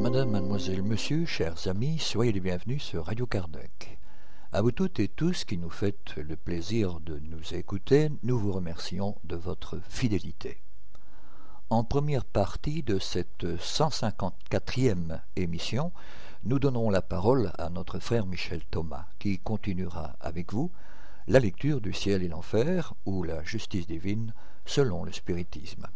[0.00, 3.98] Madame, mademoiselle, monsieur, chers amis, soyez les bienvenus sur Radio Kardec.
[4.52, 8.52] À vous toutes et tous qui nous faites le plaisir de nous écouter, nous vous
[8.52, 10.63] remercions de votre fidélité.
[11.70, 15.92] En première partie de cette 154e émission,
[16.44, 20.70] nous donnerons la parole à notre frère Michel Thomas, qui continuera avec vous
[21.26, 24.34] la lecture du ciel et l'enfer ou la justice divine
[24.66, 25.86] selon le spiritisme.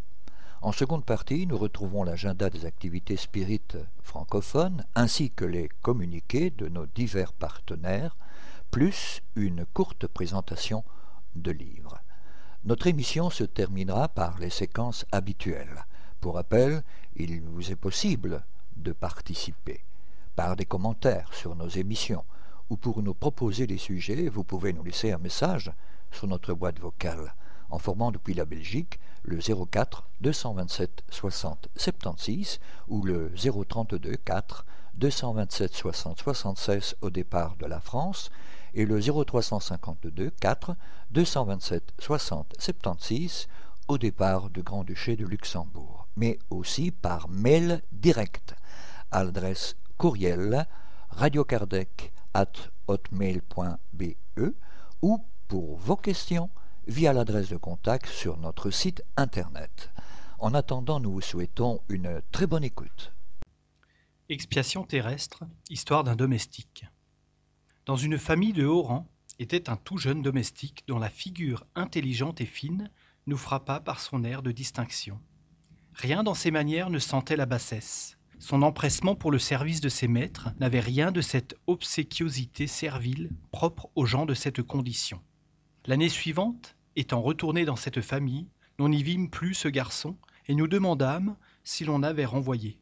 [0.62, 6.68] En seconde partie, nous retrouvons l'agenda des activités spirites francophones ainsi que les communiqués de
[6.68, 8.16] nos divers partenaires,
[8.70, 10.82] plus une courte présentation
[11.36, 11.97] de livres.
[12.68, 15.86] Notre émission se terminera par les séquences habituelles.
[16.20, 16.82] Pour rappel,
[17.16, 18.44] il vous est possible
[18.76, 19.80] de participer
[20.36, 22.26] par des commentaires sur nos émissions
[22.68, 25.72] ou pour nous proposer des sujets, vous pouvez nous laisser un message
[26.12, 27.32] sur notre boîte vocale
[27.70, 35.72] en formant depuis la Belgique le 04 227 60 76 ou le 032 4 227
[35.72, 38.30] 60 76 au départ de la France
[38.74, 40.76] et le 0352 4
[41.10, 43.48] 227 60 76
[43.88, 48.54] au départ du Grand-Duché de Luxembourg, mais aussi par mail direct
[49.10, 50.66] à l'adresse courriel
[51.10, 52.52] radiocardec at
[52.86, 54.14] hotmail.be
[55.02, 56.50] ou pour vos questions
[56.86, 59.90] via l'adresse de contact sur notre site internet.
[60.38, 63.12] En attendant, nous vous souhaitons une très bonne écoute.
[64.28, 66.84] Expiation terrestre, histoire d'un domestique.
[67.88, 69.08] Dans une famille de haut rang
[69.38, 72.90] était un tout jeune domestique dont la figure intelligente et fine
[73.26, 75.18] nous frappa par son air de distinction.
[75.94, 78.18] Rien dans ses manières ne sentait la bassesse.
[78.38, 83.88] Son empressement pour le service de ses maîtres n'avait rien de cette obséquiosité servile propre
[83.94, 85.22] aux gens de cette condition.
[85.86, 90.68] L'année suivante, étant retourné dans cette famille, nous n'y vîmes plus ce garçon et nous
[90.68, 92.78] demandâmes si l'on avait renvoyé.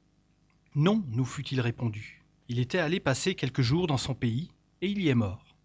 [0.74, 2.24] Non, nous fut-il répondu.
[2.48, 4.50] Il était allé passer quelques jours dans son pays
[4.82, 5.56] et il y est mort.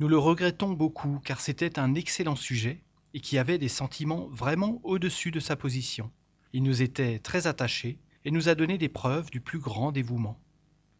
[0.00, 2.82] Nous le regrettons beaucoup car c'était un excellent sujet
[3.14, 6.10] et qui avait des sentiments vraiment au-dessus de sa position.
[6.52, 10.38] Il nous était très attaché et nous a donné des preuves du plus grand dévouement.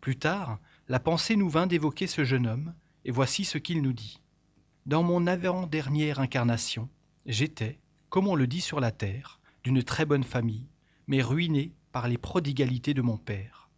[0.01, 0.59] Plus tard,
[0.89, 2.75] la pensée nous vint d'évoquer ce jeune homme,
[3.05, 4.21] et voici ce qu'il nous dit.
[4.87, 6.89] Dans mon avant-dernière incarnation,
[7.27, 10.67] j'étais, comme on le dit sur la terre, d'une très bonne famille,
[11.07, 13.69] mais ruiné par les prodigalités de mon père.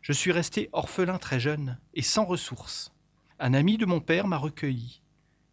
[0.00, 2.92] Je suis resté orphelin très jeune et sans ressources.
[3.38, 5.02] Un ami de mon père m'a recueilli.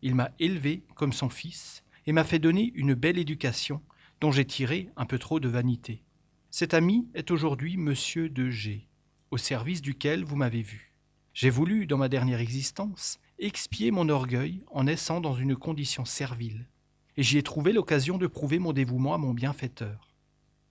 [0.01, 3.81] Il m'a élevé comme son fils et m'a fait donner une belle éducation
[4.21, 6.01] dont j'ai tiré un peu trop de vanité.
[6.49, 8.87] Cet ami est aujourd'hui monsieur de G,
[9.31, 10.93] au service duquel vous m'avez vu.
[11.33, 16.65] J'ai voulu, dans ma dernière existence, expier mon orgueil en naissant dans une condition servile,
[17.17, 20.13] et j'y ai trouvé l'occasion de prouver mon dévouement à mon bienfaiteur.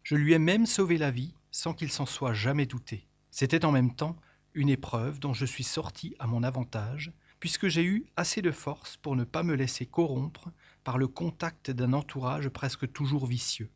[0.02, 3.06] Je lui ai même sauvé la vie sans qu'il s'en soit jamais douté.
[3.30, 4.16] C'était en même temps
[4.54, 8.96] une épreuve dont je suis sorti à mon avantage, puisque j'ai eu assez de force
[8.96, 10.50] pour ne pas me laisser corrompre
[10.84, 13.70] par le contact d'un entourage presque toujours vicieux.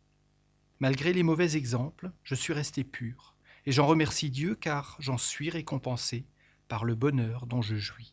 [0.78, 3.34] Malgré les mauvais exemples, je suis resté pur,
[3.64, 6.26] et j'en remercie Dieu car j'en suis récompensé
[6.68, 8.12] par le bonheur dont je jouis.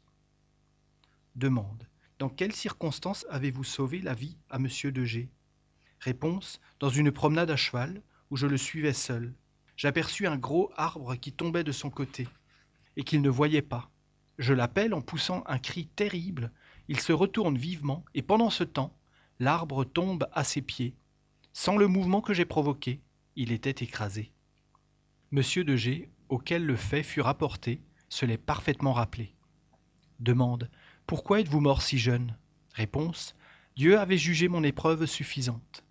[1.35, 1.87] Demande.
[2.19, 5.29] Dans quelles circonstances avez-vous sauvé la vie à monsieur de G?
[5.99, 6.61] Réponse.
[6.79, 9.33] Dans une promenade à cheval, où je le suivais seul.
[9.75, 12.27] J'aperçus un gros arbre qui tombait de son côté,
[12.97, 13.89] et qu'il ne voyait pas.
[14.39, 16.51] Je l'appelle en poussant un cri terrible.
[16.87, 18.95] Il se retourne vivement, et pendant ce temps,
[19.39, 20.95] l'arbre tombe à ses pieds,
[21.53, 22.99] sans le mouvement que j'ai provoqué,
[23.35, 24.31] il était écrasé.
[25.31, 29.35] Monsieur de G, auquel le fait fut rapporté, se l'est parfaitement rappelé.
[30.19, 30.69] Demande.
[31.05, 32.35] Pourquoi êtes-vous mort si jeune?
[32.73, 33.35] Réponse.
[33.75, 35.83] Dieu avait jugé mon épreuve suffisante.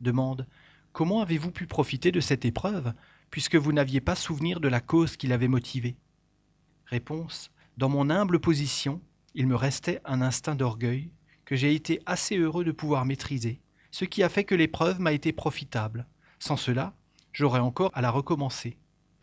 [0.00, 0.46] Demande.
[0.92, 2.92] Comment avez-vous pu profiter de cette épreuve,
[3.30, 5.96] puisque vous n'aviez pas souvenir de la cause qui l'avait motivée
[7.76, 9.00] Dans mon humble position,
[9.34, 11.10] il me restait un instinct d'orgueil
[11.44, 13.60] que j'ai été assez heureux de pouvoir maîtriser
[13.90, 16.06] ce qui a fait que l'épreuve m'a été profitable.
[16.38, 16.94] Sans cela,
[17.32, 18.76] j'aurais encore à la recommencer.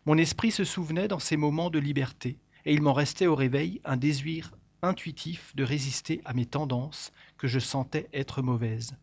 [0.06, 3.80] Mon esprit se souvenait dans ces moments de liberté, et il m'en restait au réveil
[3.84, 8.96] un désir intuitif de résister à mes tendances que je sentais être mauvaises.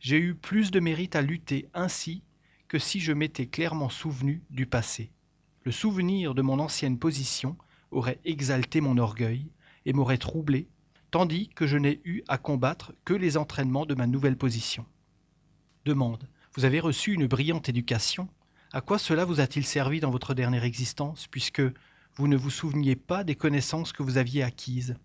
[0.00, 2.22] J'ai eu plus de mérite à lutter ainsi
[2.68, 5.10] que si je m'étais clairement souvenu du passé.
[5.62, 7.56] Le souvenir de mon ancienne position
[7.94, 9.50] aurait exalté mon orgueil
[9.86, 10.68] et m'aurait troublé,
[11.10, 14.84] tandis que je n'ai eu à combattre que les entraînements de ma nouvelle position.
[15.84, 16.28] Demande.
[16.54, 18.28] Vous avez reçu une brillante éducation.
[18.72, 21.62] À quoi cela vous a-t-il servi dans votre dernière existence, puisque
[22.16, 24.96] vous ne vous souveniez pas des connaissances que vous aviez acquises?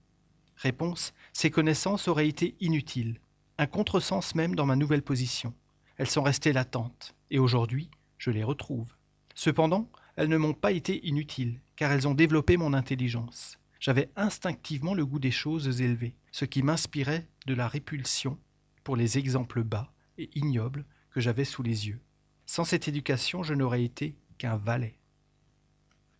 [0.55, 3.19] Réponse Ces connaissances auraient été inutiles,
[3.57, 5.53] un contresens même dans ma nouvelle position.
[5.97, 8.95] Elles sont restées latentes, et aujourd'hui, je les retrouve.
[9.35, 13.57] Cependant, elles ne m'ont pas été inutiles, car elles ont développé mon intelligence.
[13.79, 18.37] J'avais instinctivement le goût des choses élevées, ce qui m'inspirait de la répulsion
[18.83, 22.01] pour les exemples bas et ignobles que j'avais sous les yeux.
[22.45, 24.99] Sans cette éducation, je n'aurais été qu'un valet.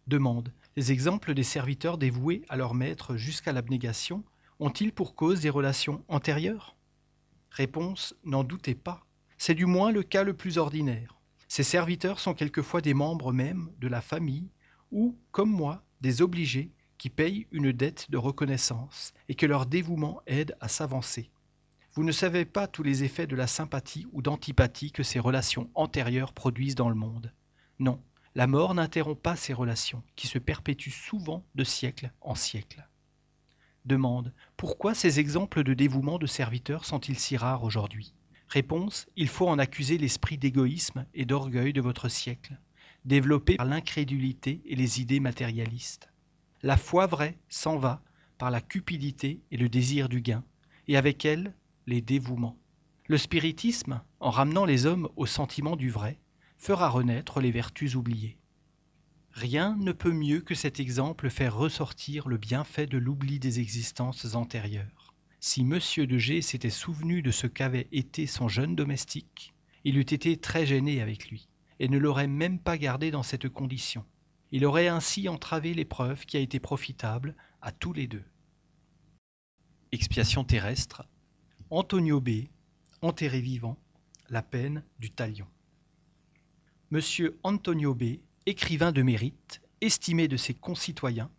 [0.07, 0.53] Demande.
[0.77, 4.23] Les exemples des serviteurs dévoués à leur maître jusqu'à l'abnégation
[4.61, 6.77] ont-ils pour cause des relations antérieures?
[7.51, 8.15] Réponse.
[8.23, 9.05] N'en doutez pas.
[9.37, 11.19] C'est du moins le cas le plus ordinaire.
[11.49, 14.49] Ces serviteurs sont quelquefois des membres même de la famille
[14.91, 20.21] ou, comme moi, des obligés qui payent une dette de reconnaissance et que leur dévouement
[20.27, 21.29] aide à s'avancer.
[21.93, 25.69] Vous ne savez pas tous les effets de la sympathie ou d'antipathie que ces relations
[25.75, 27.33] antérieures produisent dans le monde.
[27.79, 28.01] Non,
[28.35, 32.87] la mort n'interrompt pas ces relations, qui se perpétuent souvent de siècle en siècle.
[33.85, 34.33] Demande.
[34.55, 38.13] Pourquoi ces exemples de dévouement de serviteurs sont-ils si rares aujourd'hui?
[38.49, 39.07] Réponse.
[39.15, 42.59] Il faut en accuser l'esprit d'égoïsme et d'orgueil de votre siècle,
[43.09, 46.09] développé par l'incrédulité et les idées matérialistes.
[46.61, 48.03] La foi vraie s'en va
[48.37, 50.43] par la cupidité et le désir du gain,
[50.87, 51.55] et avec elle
[51.87, 52.57] les dévouements.
[53.07, 56.19] Le spiritisme, en ramenant les hommes au sentiment du vrai,
[56.57, 58.37] fera renaître les vertus oubliées.
[59.31, 64.35] Rien ne peut mieux que cet exemple faire ressortir le bienfait de l'oubli des existences
[64.35, 65.15] antérieures.
[65.39, 65.79] Si M.
[66.05, 70.67] de G s'était souvenu de ce qu'avait été son jeune domestique, il eût été très
[70.67, 71.47] gêné avec lui,
[71.79, 74.05] et ne l'aurait même pas gardé dans cette condition.
[74.51, 78.23] Il aurait ainsi entravé l'épreuve qui a été profitable à tous les deux.
[79.91, 81.05] Expiation terrestre.
[81.69, 82.47] Antonio B.
[83.01, 83.77] Enterré vivant.
[84.29, 85.47] La peine du talion.
[86.91, 91.29] Monsieur Antonio B., écrivain de mérite, estimé de ses concitoyens,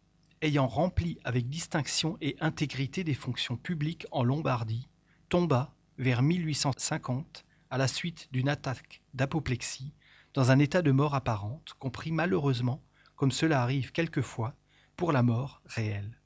[0.43, 4.89] ayant rempli avec distinction et intégrité des fonctions publiques en Lombardie,
[5.29, 9.93] tomba vers 1850 à la suite d'une attaque d'apoplexie
[10.35, 12.83] dans un état de mort apparente, compris malheureusement
[13.21, 14.55] comme cela arrive quelquefois,
[14.97, 16.19] pour la mort réelle.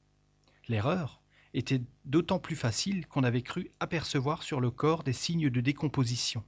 [0.69, 1.21] L'erreur
[1.53, 6.41] était d'autant plus facile qu'on avait cru apercevoir sur le corps des signes de décomposition.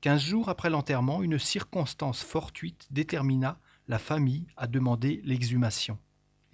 [0.00, 3.58] Quinze jours après l'enterrement, une circonstance fortuite détermina
[3.88, 5.98] la famille à demander l'exhumation.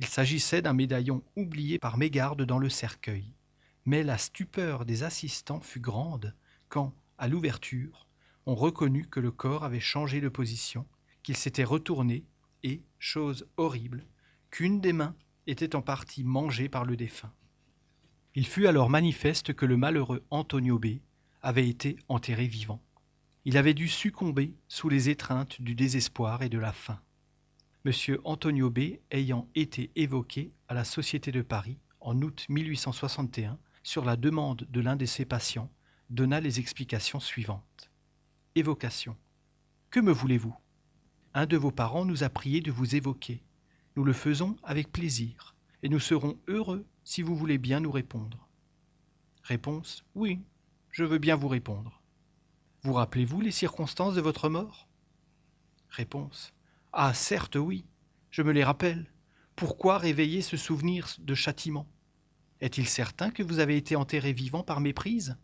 [0.00, 3.34] Il s'agissait d'un médaillon oublié par mégarde dans le cercueil.
[3.84, 6.34] Mais la stupeur des assistants fut grande
[6.68, 8.08] quand, à l'ouverture,
[8.46, 10.86] on reconnut que le corps avait changé de position,
[11.22, 12.24] qu'il s'était retourné
[12.62, 14.04] et, chose horrible,
[14.50, 15.14] qu'une des mains
[15.46, 17.32] était en partie mangée par le défunt.
[18.34, 21.00] Il fut alors manifeste que le malheureux Antonio B
[21.42, 22.80] avait été enterré vivant.
[23.44, 27.00] Il avait dû succomber sous les étreintes du désespoir et de la faim.
[27.84, 34.04] Monsieur Antonio B ayant été évoqué à la Société de Paris en août 1861 sur
[34.04, 35.70] la demande de l'un de ses patients,
[36.10, 37.89] donna les explications suivantes.
[38.56, 39.16] Évocation.
[39.90, 40.56] Que me voulez-vous?
[41.34, 43.44] Un de vos parents nous a prié de vous évoquer.
[43.94, 45.54] Nous le faisons avec plaisir,
[45.84, 48.48] et nous serons heureux si vous voulez bien nous répondre.
[49.44, 50.42] Réponse Oui,
[50.90, 52.02] je veux bien vous répondre.
[52.82, 54.88] Vous rappelez-vous les circonstances de votre mort?
[55.88, 56.52] Réponse
[56.92, 57.84] Ah, certes, oui,
[58.32, 59.06] je me les rappelle.
[59.54, 61.86] Pourquoi réveiller ce souvenir de châtiment?
[62.60, 65.36] Est-il certain que vous avez été enterré vivant par méprise?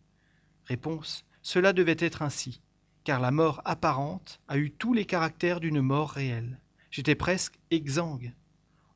[0.65, 2.59] Réponse Cela devait être ainsi
[3.07, 6.59] car la mort apparente a eu tous les caractères d'une mort réelle.
[6.91, 8.33] J'étais presque exsangue.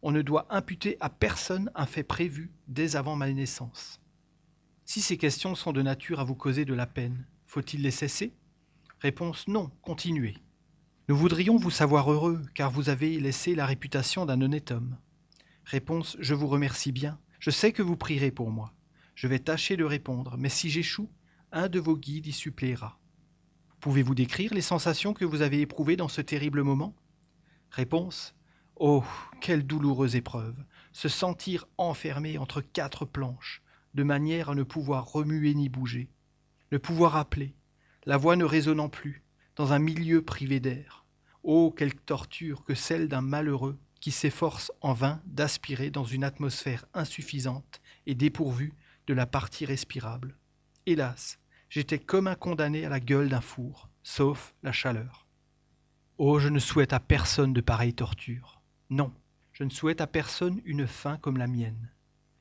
[0.02, 4.02] On ne doit imputer à personne un fait prévu dès avant ma naissance.
[4.84, 8.34] Si ces questions sont de nature à vous causer de la peine, faut-il les cesser?
[9.00, 10.36] Réponse non, continuez.
[11.08, 14.98] Nous voudrions vous savoir heureux, car vous avez laissé la réputation d'un honnête homme.
[15.64, 17.18] Réponse Je vous remercie bien.
[17.40, 18.74] Je sais que vous prierez pour moi.
[19.16, 21.10] Je vais tâcher de répondre, mais si j'échoue,
[21.54, 22.98] un de vos guides y suppléera.
[23.82, 26.96] Pouvez-vous décrire les sensations que vous avez éprouvées dans ce terrible moment?
[27.72, 28.36] Réponse
[28.76, 29.04] Oh,
[29.42, 30.56] quelle douloureuse épreuve
[30.92, 33.64] Se sentir enfermé entre quatre planches,
[33.96, 36.12] de manière à ne pouvoir remuer ni bouger,
[36.72, 37.56] ne pouvoir appeler,
[38.06, 39.24] la voix ne résonnant plus,
[39.56, 41.04] dans un milieu privé d'air.
[41.42, 46.86] Oh, quelle torture que celle d'un malheureux qui s'efforce en vain d'aspirer dans une atmosphère
[46.94, 48.76] insuffisante et dépourvue
[49.08, 50.38] de la partie respirable.
[50.86, 51.40] Hélas,
[51.72, 55.26] j'étais comme un condamné à la gueule d'un four, sauf la chaleur.
[56.18, 58.62] Oh, je ne souhaite à personne de pareilles tortures.
[58.90, 59.14] Non,
[59.54, 61.90] je ne souhaite à personne une fin comme la mienne.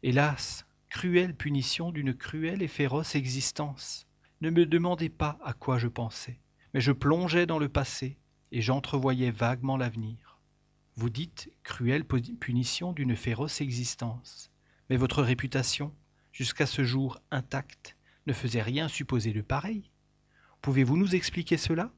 [0.03, 4.05] Hélas, cruelle punition d'une cruelle et féroce existence.
[4.41, 6.41] Ne me demandez pas à quoi je pensais,
[6.75, 8.19] mais je plongeais dans le passé
[8.51, 10.41] et j'entrevoyais vaguement l'avenir.
[10.97, 14.51] Vous dites cruelle punition d'une féroce existence,
[14.89, 15.95] mais votre réputation,
[16.33, 17.97] jusqu'à ce jour intacte,
[18.27, 19.91] ne faisait rien supposer de pareil.
[20.63, 21.93] Pouvez-vous nous expliquer cela?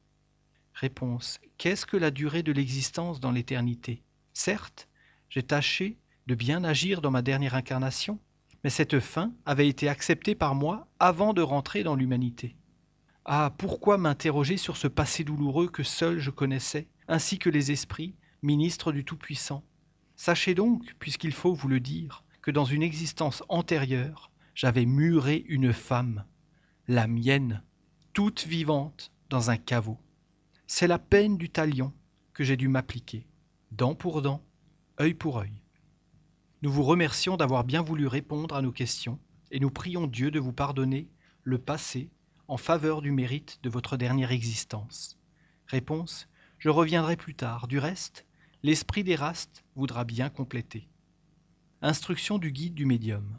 [0.75, 1.41] Réponse.
[1.59, 4.03] Qu'est-ce que la durée de l'existence dans l'éternité?
[4.33, 4.89] Certes,
[5.29, 8.19] j'ai tâché de bien agir dans ma dernière incarnation,
[8.65, 12.57] mais cette fin avait été acceptée par moi avant de rentrer dans l'humanité.
[13.25, 18.15] Ah, pourquoi m'interroger sur ce passé douloureux que seul je connaissais, ainsi que les esprits,
[18.43, 19.63] ministres du Tout-Puissant?
[20.17, 25.73] Sachez donc, puisqu'il faut vous le dire, que dans une existence antérieure, j'avais muré une
[25.73, 26.25] femme,
[26.89, 27.63] la mienne,
[28.13, 29.99] toute vivante, dans un caveau.
[30.67, 31.93] C'est la peine du talion
[32.35, 33.27] que j'ai dû m'appliquer,
[33.71, 34.45] dent pour dent,
[35.01, 35.53] œil pour œil.
[36.63, 39.19] Nous vous remercions d'avoir bien voulu répondre à nos questions
[39.51, 41.09] et nous prions Dieu de vous pardonner
[41.45, 42.11] le passé
[42.49, 45.19] en faveur du mérite de votre dernière existence.
[45.67, 46.29] Réponse
[46.59, 47.67] Je reviendrai plus tard.
[47.67, 48.27] Du reste,
[48.63, 50.89] l'esprit d'Éraste voudra bien compléter.
[51.81, 53.39] Instruction du guide du médium.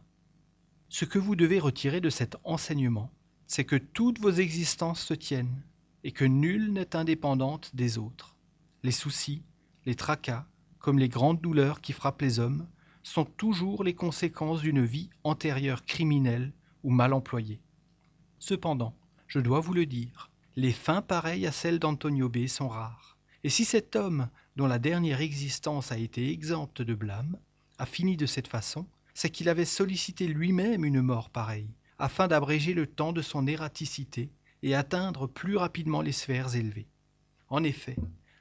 [0.94, 3.10] Ce que vous devez retirer de cet enseignement,
[3.48, 5.64] c'est que toutes vos existences se tiennent
[6.04, 8.36] et que nulle n'est indépendante des autres.
[8.84, 9.42] Les soucis,
[9.88, 10.46] les tracas,
[10.78, 12.68] comme les grandes douleurs qui frappent les hommes,
[13.02, 17.60] sont toujours les conséquences d'une vie antérieure criminelle ou mal employée.
[18.38, 18.94] Cependant,
[19.26, 23.18] je dois vous le dire, les fins pareilles à celles d'Antonio B sont rares.
[23.44, 27.40] Et si cet homme, dont la dernière existence a été exempte de blâme,
[27.80, 32.74] a fini de cette façon, c'est qu'il avait sollicité lui-même une mort pareille, afin d'abréger
[32.74, 34.32] le temps de son erraticité
[34.64, 36.88] et atteindre plus rapidement les sphères élevées.
[37.50, 37.96] En effet,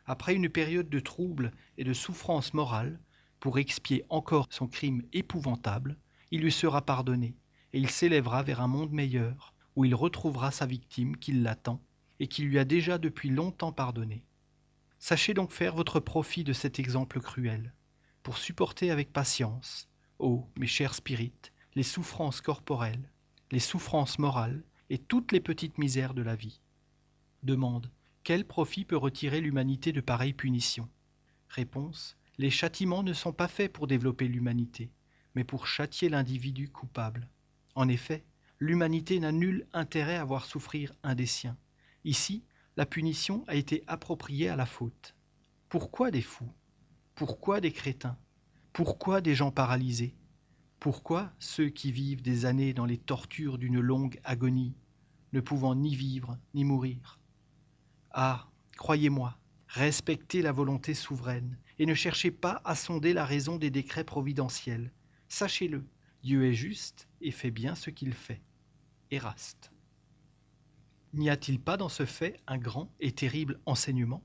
[0.06, 2.98] après une période de troubles et de souffrance morale,
[3.40, 5.96] pour expier encore son crime épouvantable,
[6.30, 7.34] il lui sera pardonné,
[7.72, 11.82] et il s'élèvera vers un monde meilleur, où il retrouvera sa victime qui l'attend,
[12.20, 14.24] et qui lui a déjà depuis longtemps pardonné.
[14.98, 17.74] Sachez donc faire votre profit de cet exemple cruel,
[18.22, 19.88] pour supporter avec patience,
[20.56, 23.10] mes chers spirites, les souffrances corporelles,
[23.50, 26.60] les souffrances morales et toutes les petites misères de la vie.
[27.42, 27.90] Demande.
[28.22, 30.88] Quel profit peut retirer l'humanité de pareilles punitions?
[31.48, 34.90] Réponse les châtiments ne sont pas faits pour développer l'humanité,
[35.34, 37.28] mais pour châtier l'individu coupable.
[37.74, 38.24] En effet,
[38.58, 41.56] l'humanité n'a nul intérêt à voir souffrir un des siens.
[42.04, 42.42] Ici,
[42.76, 45.14] la punition a été appropriée à la faute.
[45.68, 46.50] Pourquoi des fous?
[47.14, 48.16] Pourquoi des crétins?
[48.72, 50.14] Pourquoi des gens paralysés?
[50.80, 54.74] Pourquoi ceux qui vivent des années dans les tortures d'une longue agonie,
[55.34, 57.20] ne pouvant ni vivre ni mourir?
[58.12, 58.48] Ah,
[58.78, 59.36] croyez-moi,
[59.68, 64.90] respectez la volonté souveraine et ne cherchez pas à sonder la raison des décrets providentiels.
[65.28, 65.86] Sachez-le,
[66.22, 68.40] Dieu est juste et fait bien ce qu'il fait.
[69.10, 69.70] Éraste.
[71.12, 74.22] N'y a-t-il pas dans ce fait un grand et terrible enseignement?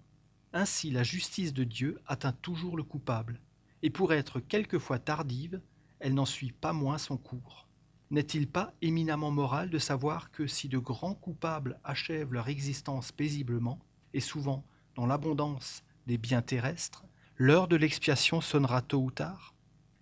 [0.54, 3.42] Ainsi la justice de Dieu atteint toujours le coupable,
[3.84, 5.62] et pour être quelquefois tardive,
[6.00, 7.68] elle n'en suit pas moins son cours.
[8.10, 13.80] N'est-il pas éminemment moral de savoir que si de grands coupables achèvent leur existence paisiblement,
[14.14, 14.64] et souvent
[14.96, 17.04] dans l'abondance des biens terrestres,
[17.36, 19.54] l'heure de l'expiation sonnera tôt ou tard?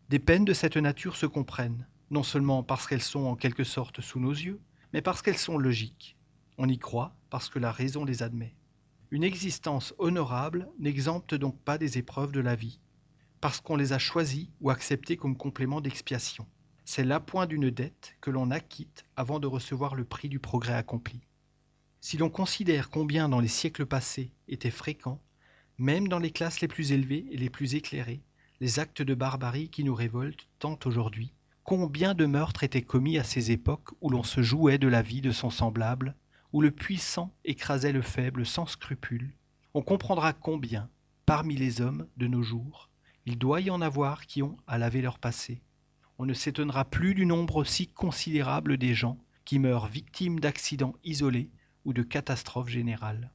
[0.09, 4.01] Des peines de cette nature se comprennent, non seulement parce qu'elles sont en quelque sorte
[4.01, 4.61] sous nos yeux,
[4.93, 6.15] mais parce qu'elles sont logiques.
[6.57, 8.55] On y croit parce que la raison les admet.
[9.09, 12.79] Une existence honorable n'exempte donc pas des épreuves de la vie,
[13.45, 16.47] parce qu'on les a choisies ou acceptées comme complément d'expiation.
[16.83, 21.21] C'est l'appoint d'une dette que l'on acquitte avant de recevoir le prix du progrès accompli.
[22.01, 25.21] Si l'on considère combien dans les siècles passés étaient fréquents,
[25.77, 28.23] même dans les classes les plus élevées et les plus éclairées,
[28.61, 31.31] les actes de barbarie qui nous révoltent tant aujourd'hui,
[31.63, 35.21] combien de meurtres étaient commis à ces époques où l'on se jouait de la vie
[35.21, 36.15] de son semblable,
[36.51, 39.35] où le puissant écrasait le faible sans scrupule,
[39.75, 40.89] on comprendra combien,
[41.27, 42.89] parmi les hommes de nos jours,
[43.25, 45.61] il doit y en avoir qui ont à laver leur passé.
[46.19, 51.49] On ne s'étonnera plus du nombre si considérable des gens qui meurent victimes d'accidents isolés
[51.85, 53.31] ou de catastrophes générales.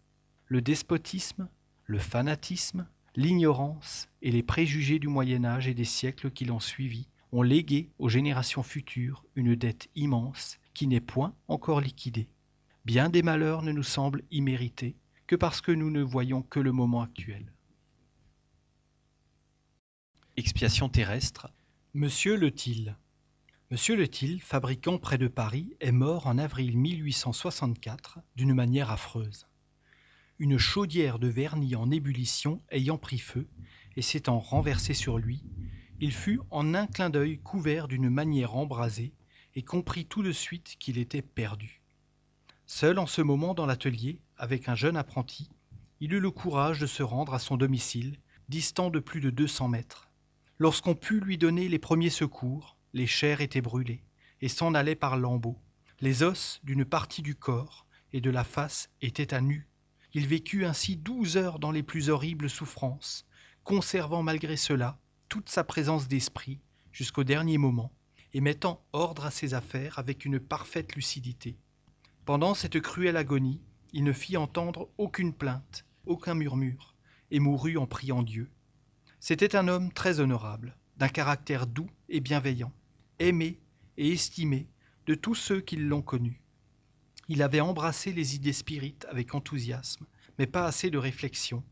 [0.46, 1.48] Le despotisme,
[1.86, 7.08] le fanatisme, l'ignorance et les préjugés du Moyen Âge et des siècles qui l'ont suivi
[7.32, 12.28] ont légué aux générations futures une dette immense qui n'est point encore liquidée.
[12.84, 16.72] Bien des malheurs ne nous semblent immérités que parce que nous ne voyons que le
[16.72, 17.52] moment actuel.
[20.40, 21.52] Expiation terrestre.
[21.92, 22.50] Monsieur Le
[23.70, 24.06] Monsieur Le
[24.38, 29.46] fabricant près de Paris, est mort en avril 1864 d'une manière affreuse.
[30.38, 33.46] Une chaudière de vernis en ébullition ayant pris feu
[33.96, 35.42] et s'étant renversée sur lui,
[36.00, 39.12] il fut en un clin d'œil couvert d'une manière embrasée
[39.54, 41.82] et comprit tout de suite qu'il était perdu.
[42.64, 45.50] Seul en ce moment dans l'atelier, avec un jeune apprenti,
[46.00, 48.16] il eut le courage de se rendre à son domicile,
[48.48, 50.09] distant de plus de deux cents mètres.
[50.60, 54.04] Lorsqu'on put lui donner les premiers secours, les chairs étaient brûlées
[54.42, 55.58] et s'en allaient par lambeaux.
[56.02, 59.66] Les os d'une partie du corps et de la face étaient à nu.
[60.12, 63.24] Il vécut ainsi douze heures dans les plus horribles souffrances,
[63.64, 64.98] conservant malgré cela
[65.30, 66.60] toute sa présence d'esprit
[66.92, 67.90] jusqu'au dernier moment,
[68.34, 71.56] et mettant ordre à ses affaires avec une parfaite lucidité.
[72.26, 73.62] Pendant cette cruelle agonie,
[73.94, 76.94] il ne fit entendre aucune plainte, aucun murmure,
[77.30, 78.50] et mourut en priant Dieu.
[79.22, 82.72] C'était un homme très honorable, d'un caractère doux et bienveillant,
[83.18, 83.60] aimé
[83.98, 84.66] et estimé
[85.06, 86.40] de tous ceux qui l'ont connu.
[87.28, 90.06] Il avait embrassé les idées spirites avec enthousiasme,
[90.38, 91.62] mais pas assez de réflexion,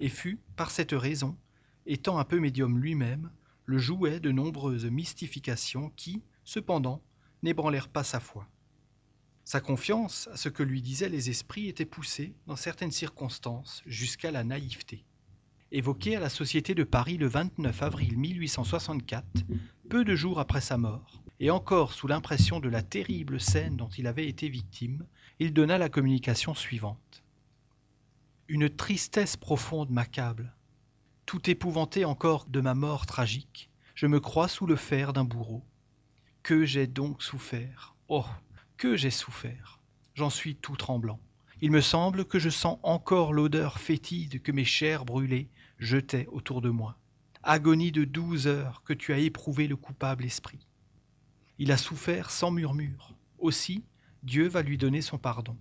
[0.00, 1.34] et fut, par cette raison,
[1.86, 3.30] étant un peu médium lui-même,
[3.64, 7.02] le jouet de nombreuses mystifications qui, cependant,
[7.42, 8.46] n'ébranlèrent pas sa foi.
[9.46, 14.30] Sa confiance à ce que lui disaient les esprits était poussée, dans certaines circonstances, jusqu'à
[14.30, 15.06] la naïveté.
[15.70, 19.26] Évoqué à la Société de Paris le 29 avril 1864,
[19.90, 23.90] peu de jours après sa mort, et encore sous l'impression de la terrible scène dont
[23.90, 25.04] il avait été victime,
[25.38, 27.22] il donna la communication suivante.
[28.48, 30.54] Une tristesse profonde m'accable,
[31.26, 35.62] tout épouvanté encore de ma mort tragique, je me crois sous le fer d'un bourreau.
[36.42, 37.94] Que j'ai donc souffert?
[38.08, 38.24] Oh
[38.78, 39.80] que j'ai souffert
[40.14, 41.20] J'en suis tout tremblant.
[41.60, 46.60] Il me semble que je sens encore l'odeur fétide que mes chairs brûlées jetaient autour
[46.60, 46.96] de moi.
[47.42, 50.68] Agonie de douze heures que tu as éprouvé le coupable esprit.
[51.58, 53.16] Il a souffert sans murmure.
[53.38, 53.82] Aussi,
[54.22, 55.56] Dieu va lui donner son pardon.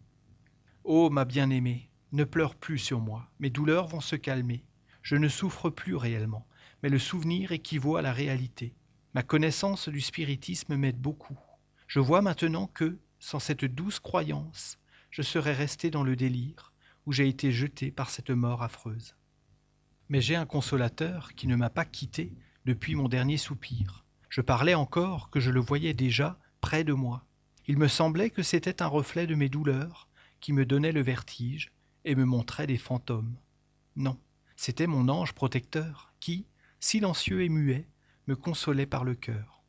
[0.84, 4.63] Ô ma bien-aimée, ne pleure plus sur moi, mes douleurs vont se calmer.
[5.01, 6.46] Je ne souffre plus réellement,
[6.84, 8.75] mais le souvenir équivaut à la réalité.
[9.16, 11.39] Ma connaissance du spiritisme m'aide beaucoup.
[11.88, 14.77] Je vois maintenant que, sans cette douce croyance,
[15.10, 16.74] je serais resté dans le délire,
[17.06, 19.16] où j'ai été jeté par cette mort affreuse.
[20.10, 22.34] Mais j'ai un consolateur qui ne m'a pas quitté
[22.66, 24.06] depuis mon dernier soupir.
[24.30, 27.26] Je parlais encore que je le voyais déjà près de moi.
[27.67, 30.08] Il me semblait que c'était un reflet de mes douleurs
[30.39, 31.72] qui me donnait le vertige
[32.06, 33.36] et me montrait des fantômes.
[33.96, 34.17] Non,
[34.56, 36.46] c'était mon ange protecteur qui,
[36.80, 37.88] silencieux et muet,
[38.28, 39.63] me consolait par le cœur.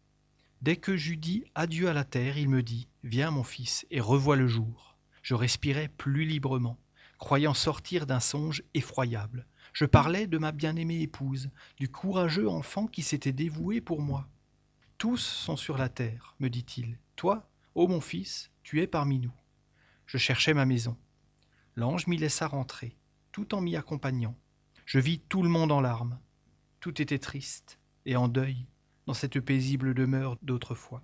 [0.61, 4.01] Dès que j'eus dit adieu à la terre, il me dit Viens, mon fils, et
[4.01, 4.98] revois le jour.
[5.23, 6.79] Je respirais plus librement,
[7.19, 9.47] croyant sortir d'un songe effroyable.
[9.73, 14.29] Je parlais de ma bien-aimée épouse, du courageux enfant qui s'était dévoué pour moi.
[14.97, 16.99] Tous sont sur la terre, me dit-il.
[17.17, 19.35] Toi, ô mon fils, tu es parmi nous.
[20.07, 20.97] Je cherchais ma maison.
[21.77, 22.97] L'ange m'y laissa rentrer,
[23.31, 24.37] tout en m'y accompagnant.
[24.87, 26.19] Je vis tout le monde en larmes.
[26.81, 28.67] Tout était triste et en deuil
[29.09, 31.03] dans cette paisible demeure d'autrefois.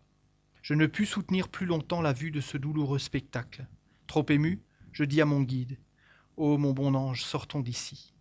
[0.60, 3.66] Je ne pus soutenir plus longtemps la vue de ce douloureux spectacle.
[4.06, 4.62] Trop ému,
[4.92, 5.78] je dis à mon guide
[6.36, 8.12] Ô mon bon ange, sortons d'ici.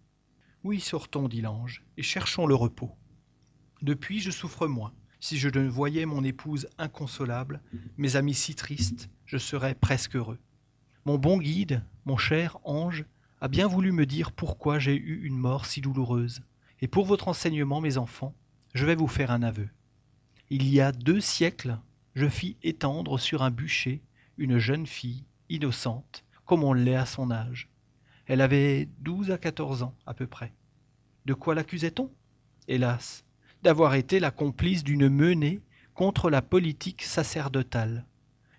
[0.63, 2.91] Oui, sortons, dit l'ange, et cherchons le repos.
[3.81, 4.93] Depuis, je souffre moins.
[5.19, 7.61] Si je ne voyais mon épouse inconsolable,
[7.97, 10.39] mes amis si tristes, je serais presque heureux.
[11.05, 13.05] Mon bon guide, mon cher ange,
[13.41, 16.43] a bien voulu me dire pourquoi j'ai eu une mort si douloureuse.
[16.81, 18.35] Et pour votre enseignement, mes enfants,
[18.73, 19.69] je vais vous faire un aveu.
[20.49, 21.77] Il y a deux siècles,
[22.15, 24.01] je fis étendre sur un bûcher
[24.37, 27.69] une jeune fille, innocente, comme on l'est à son âge.
[28.25, 30.53] Elle avait douze à quatorze ans à peu près.
[31.25, 32.11] De quoi l'accusait-on?
[32.67, 33.23] Hélas,
[33.61, 35.61] d'avoir été la complice d'une menée
[35.93, 38.05] contre la politique sacerdotale.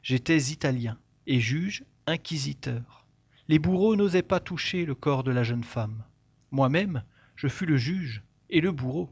[0.02, 3.04] J'étais italien et juge inquisiteur
[3.48, 6.02] les bourreaux n'osaient pas toucher le corps de la jeune femme.
[6.50, 7.02] Moi-même,
[7.36, 9.10] je fus le juge et le bourreau.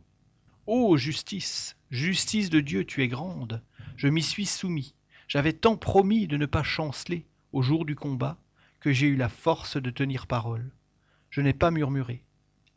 [0.66, 3.62] Ô justice, justice de Dieu, tu es grande.
[3.96, 4.94] Je m'y suis soumis.
[5.28, 8.38] J'avais tant promis de ne pas chanceler au jour du combat
[8.80, 10.72] que j'ai eu la force de tenir parole.
[11.30, 12.24] Je n'ai pas murmuré,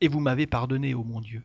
[0.01, 1.43] et vous m'avez pardonné, ô mon Dieu.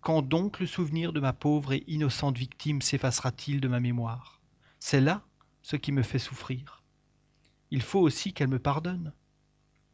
[0.00, 4.40] Quand donc le souvenir de ma pauvre et innocente victime s'effacera-t-il de ma mémoire?
[4.80, 5.22] C'est là
[5.62, 6.82] ce qui me fait souffrir.
[7.70, 9.12] Il faut aussi qu'elle me pardonne.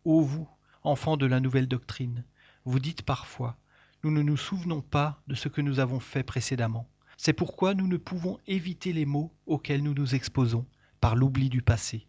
[0.05, 0.49] Ô vous,
[0.83, 2.25] enfants de la nouvelle doctrine,
[2.65, 3.59] vous dites parfois,
[4.03, 6.89] nous ne nous souvenons pas de ce que nous avons fait précédemment.
[7.17, 10.65] C'est pourquoi nous ne pouvons éviter les maux auxquels nous nous exposons
[11.01, 12.07] par l'oubli du passé.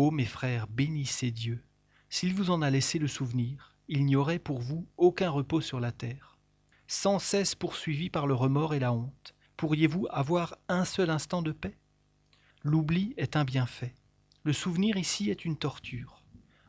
[0.00, 1.60] Ô mes frères, bénissez Dieu.
[2.08, 5.80] S'il vous en a laissé le souvenir, il n'y aurait pour vous aucun repos sur
[5.80, 6.38] la terre.
[6.86, 11.50] Sans cesse poursuivi par le remords et la honte, pourriez-vous avoir un seul instant de
[11.50, 11.76] paix?
[12.62, 13.96] L'oubli est un bienfait.
[14.44, 16.22] Le souvenir ici est une torture.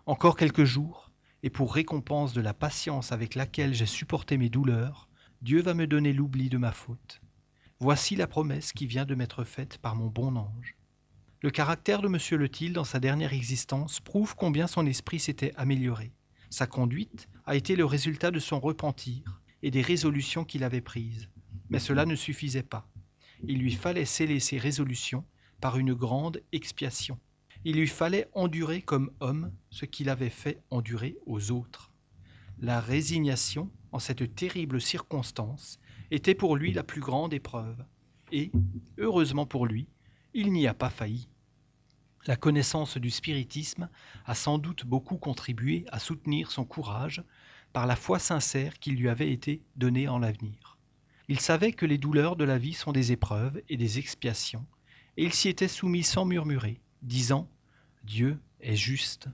[0.07, 1.11] Encore quelques jours,
[1.43, 5.07] et pour récompense de la patience avec laquelle j'ai supporté mes douleurs,
[5.43, 7.21] Dieu va me donner l'oubli de ma faute.
[7.79, 10.78] Voici la promesse qui vient de m'être faite par mon bon ange.
[11.41, 12.17] Le caractère de M.
[12.37, 16.11] Letil dans sa dernière existence prouve combien son esprit s'était amélioré.
[16.49, 21.29] Sa conduite a été le résultat de son repentir et des résolutions qu'il avait prises.
[21.69, 22.89] Mais cela ne suffisait pas.
[23.47, 25.23] Il lui fallait sceller ses résolutions
[25.61, 27.17] par une grande expiation.
[27.63, 31.93] Il lui fallait endurer comme homme ce qu'il avait fait endurer aux autres.
[32.59, 35.79] La résignation, en cette terrible circonstance,
[36.11, 37.85] était pour lui la plus grande épreuve.
[38.33, 38.51] Et,
[38.97, 39.87] heureusement pour lui,
[40.33, 41.27] il n'y a pas failli.
[42.25, 43.89] La connaissance du spiritisme
[44.25, 47.23] a sans doute beaucoup contribué à soutenir son courage
[47.73, 50.77] par la foi sincère qui lui avait été donnée en l'avenir.
[51.27, 54.65] Il savait que les douleurs de la vie sont des épreuves et des expiations,
[55.17, 57.49] et il s'y était soumis sans murmurer, disant
[58.03, 59.27] Dieu est juste,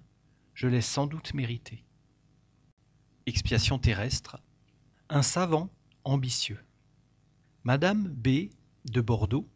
[0.53, 1.83] je l'ai sans doute mérité.
[3.25, 4.39] Expiation terrestre.
[5.09, 5.69] Un savant
[6.03, 6.59] ambitieux.
[7.63, 8.49] Madame B
[8.85, 9.47] de Bordeaux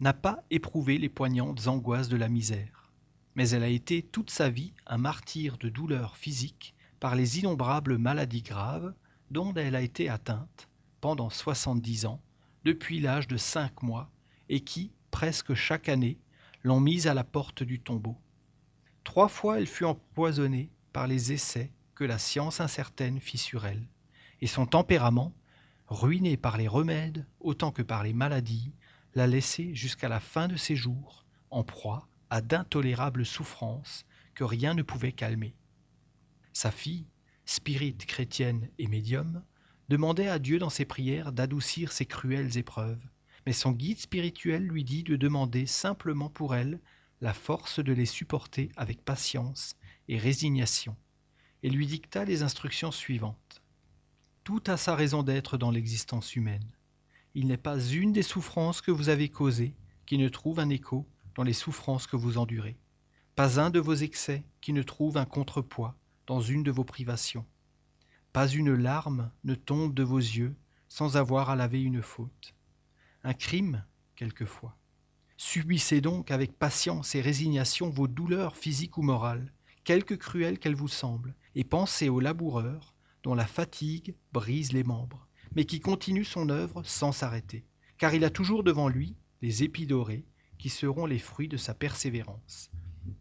[0.00, 2.92] n'a pas éprouvé les poignantes angoisses de la misère,
[3.34, 7.98] mais elle a été toute sa vie un martyr de douleurs physiques par les innombrables
[7.98, 8.94] maladies graves
[9.30, 10.68] dont elle a été atteinte
[11.00, 12.20] pendant soixante-dix ans
[12.64, 14.10] depuis l'âge de cinq mois
[14.48, 16.18] et qui, presque chaque année,
[16.62, 18.16] l'ont mise à la porte du tombeau.
[19.04, 23.88] Trois fois elle fut empoisonnée par les essais que la science incertaine fit sur elle,
[24.40, 25.32] et son tempérament,
[25.88, 28.72] ruiné par les remèdes autant que par les maladies,
[29.14, 34.74] l'a laissée jusqu'à la fin de ses jours en proie à d'intolérables souffrances que rien
[34.74, 35.54] ne pouvait calmer.
[36.52, 37.06] Sa fille,
[37.44, 39.42] spirite chrétienne et médium,
[39.88, 43.02] demandait à Dieu dans ses prières d'adoucir ces cruelles épreuves,
[43.46, 46.80] mais son guide spirituel lui dit de demander simplement pour elle
[47.20, 49.76] la force de les supporter avec patience
[50.08, 50.96] et résignation,
[51.62, 53.62] et lui dicta les instructions suivantes.
[54.44, 56.70] Tout a sa raison d'être dans l'existence humaine
[57.38, 61.06] il n'est pas une des souffrances que vous avez causées qui ne trouve un écho
[61.36, 62.76] dans les souffrances que vous endurez.
[63.36, 65.96] Pas un de vos excès qui ne trouve un contrepoids
[66.26, 67.46] dans une de vos privations.
[68.32, 70.56] Pas une larme ne tombe de vos yeux
[70.88, 72.56] sans avoir à laver une faute.
[73.22, 73.84] Un crime,
[74.16, 74.76] quelquefois.
[75.36, 79.52] Subissez donc avec patience et résignation vos douleurs physiques ou morales,
[79.84, 85.27] quelque cruelles qu'elles vous semblent, et pensez au laboureur dont la fatigue brise les membres
[85.54, 87.64] mais qui continue son œuvre sans s'arrêter,
[87.96, 90.24] car il a toujours devant lui les épis dorés
[90.58, 92.70] qui seront les fruits de sa persévérance.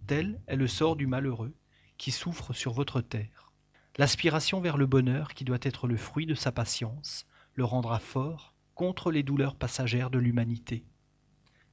[0.07, 1.53] Tel est le sort du malheureux
[1.97, 3.51] qui souffre sur votre terre.
[3.97, 8.53] L'aspiration vers le bonheur qui doit être le fruit de sa patience le rendra fort
[8.75, 10.85] contre les douleurs passagères de l'humanité.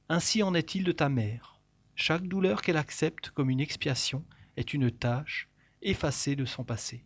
[0.09, 1.59] Ainsi en est-il de ta mère.
[1.95, 4.25] Chaque douleur qu'elle accepte comme une expiation
[4.57, 5.49] est une tâche
[5.81, 7.03] effacée de son passé.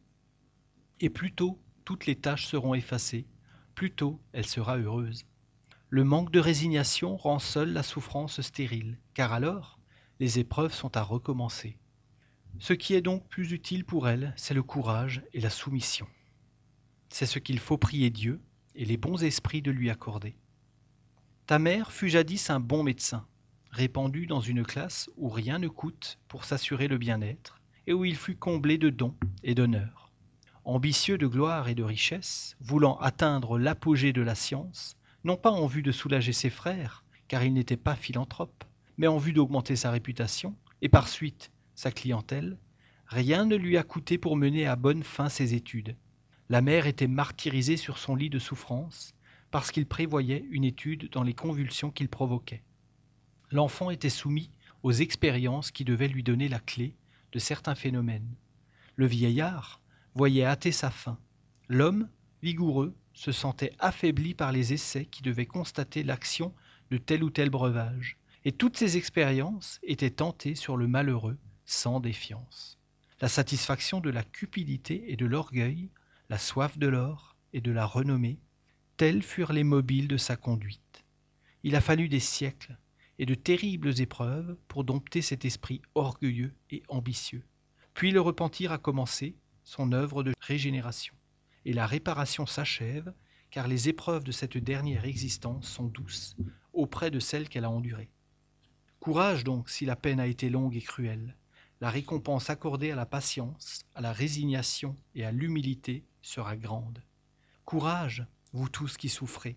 [1.02, 3.26] Et plus tôt toutes les tâches seront effacées,
[3.80, 5.26] plus tôt elle sera heureuse.
[5.90, 9.80] Le manque de résignation rend seule la souffrance stérile, car alors
[10.20, 11.78] les épreuves sont à recommencer.
[12.60, 16.08] Ce qui est donc plus utile pour elle, c'est le courage et la soumission.
[17.08, 18.42] C'est ce qu'il faut prier Dieu
[18.76, 20.36] et les bons esprits de lui accorder.
[21.46, 23.26] Ta mère fut jadis un bon médecin,
[23.72, 28.18] répandu dans une classe où rien ne coûte pour s'assurer le bien-être et où il
[28.18, 30.09] fut comblé de dons et d'honneurs
[30.70, 35.66] ambitieux de gloire et de richesse, voulant atteindre l'apogée de la science, non pas en
[35.66, 38.64] vue de soulager ses frères, car il n'était pas philanthrope,
[38.98, 42.58] mais en vue d'augmenter sa réputation, et par suite sa clientèle,
[43.08, 45.96] rien ne lui a coûté pour mener à bonne fin ses études.
[46.50, 49.14] La mère était martyrisée sur son lit de souffrance,
[49.52, 52.64] parce qu'il prévoyait une étude dans les convulsions qu'il provoquait.
[53.52, 54.52] L'enfant était soumis
[54.84, 56.96] aux expériences qui devaient lui donner la clé
[57.32, 58.36] de certains phénomènes.
[58.96, 59.79] Le vieillard,
[60.16, 61.18] voyait hâter sa fin.
[61.68, 62.10] L'homme,
[62.42, 66.54] vigoureux, se sentait affaibli par les essais qui devaient constater l'action
[66.90, 72.00] de tel ou tel breuvage, et toutes ces expériences étaient tentées sur le malheureux sans
[72.00, 72.78] défiance.
[73.22, 75.90] La satisfaction de la cupidité et de l'orgueil,
[76.30, 78.40] la soif de l'or et de la renommée,
[78.96, 81.04] tels furent les mobiles de sa conduite.
[81.64, 82.78] Il a fallu des siècles
[83.18, 87.44] et de terribles épreuves pour dompter cet esprit orgueilleux et ambitieux.
[87.94, 89.36] Puis le repentir a commencé
[89.70, 91.14] son œuvre de régénération.
[91.64, 93.14] Et la réparation s'achève,
[93.52, 96.36] car les épreuves de cette dernière existence sont douces
[96.74, 98.10] auprès de celles qu'elle a endurées.
[99.00, 101.36] Courage donc si la peine a été longue et cruelle.
[101.82, 107.04] La récompense accordée à la patience, à la résignation et à l'humilité sera grande.
[107.64, 109.56] Courage, vous tous qui souffrez.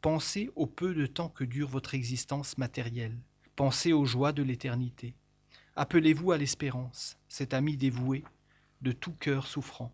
[0.00, 3.16] Pensez au peu de temps que dure votre existence matérielle.
[3.54, 5.14] Pensez aux joies de l'éternité.
[5.76, 8.24] Appelez-vous à l'espérance, cet ami dévoué
[8.82, 9.92] de tout cœur souffrant.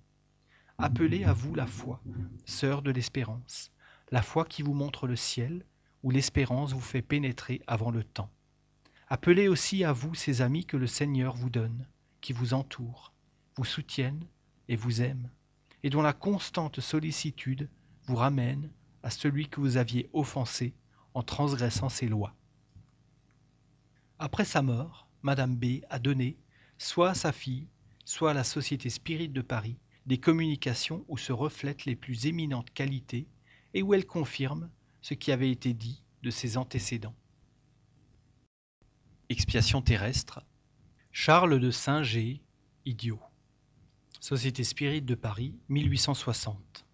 [0.79, 2.01] Appelez à vous la foi,
[2.45, 3.71] sœur de l'espérance,
[4.11, 5.65] la foi qui vous montre le ciel,
[6.03, 8.31] où l'espérance vous fait pénétrer avant le temps.
[9.09, 11.87] Appelez aussi à vous ces amis que le Seigneur vous donne,
[12.21, 13.13] qui vous entourent,
[13.57, 14.25] vous soutiennent,
[14.69, 15.31] et vous aime,
[15.83, 17.69] et dont la constante sollicitude
[18.05, 18.71] vous ramène
[19.03, 20.75] à celui que vous aviez offensé
[21.15, 22.35] en transgressant ses lois.
[24.19, 26.37] Après sa mort, Madame B a donné,
[26.77, 27.67] soit à sa fille,
[28.09, 33.27] soit la Société Spirit de Paris, des communications où se reflètent les plus éminentes qualités
[33.75, 34.71] et où elle confirme
[35.03, 37.15] ce qui avait été dit de ses antécédents.
[39.29, 40.43] Expiation terrestre.
[41.13, 42.41] Charles de Saint-Gé,
[42.87, 43.21] idiot.
[44.21, 46.87] Société Spirit de Paris, 1860.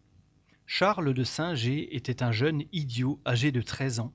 [0.66, 4.12] Charles de Saint-Gé était un jeune idiot âgé de 13 ans,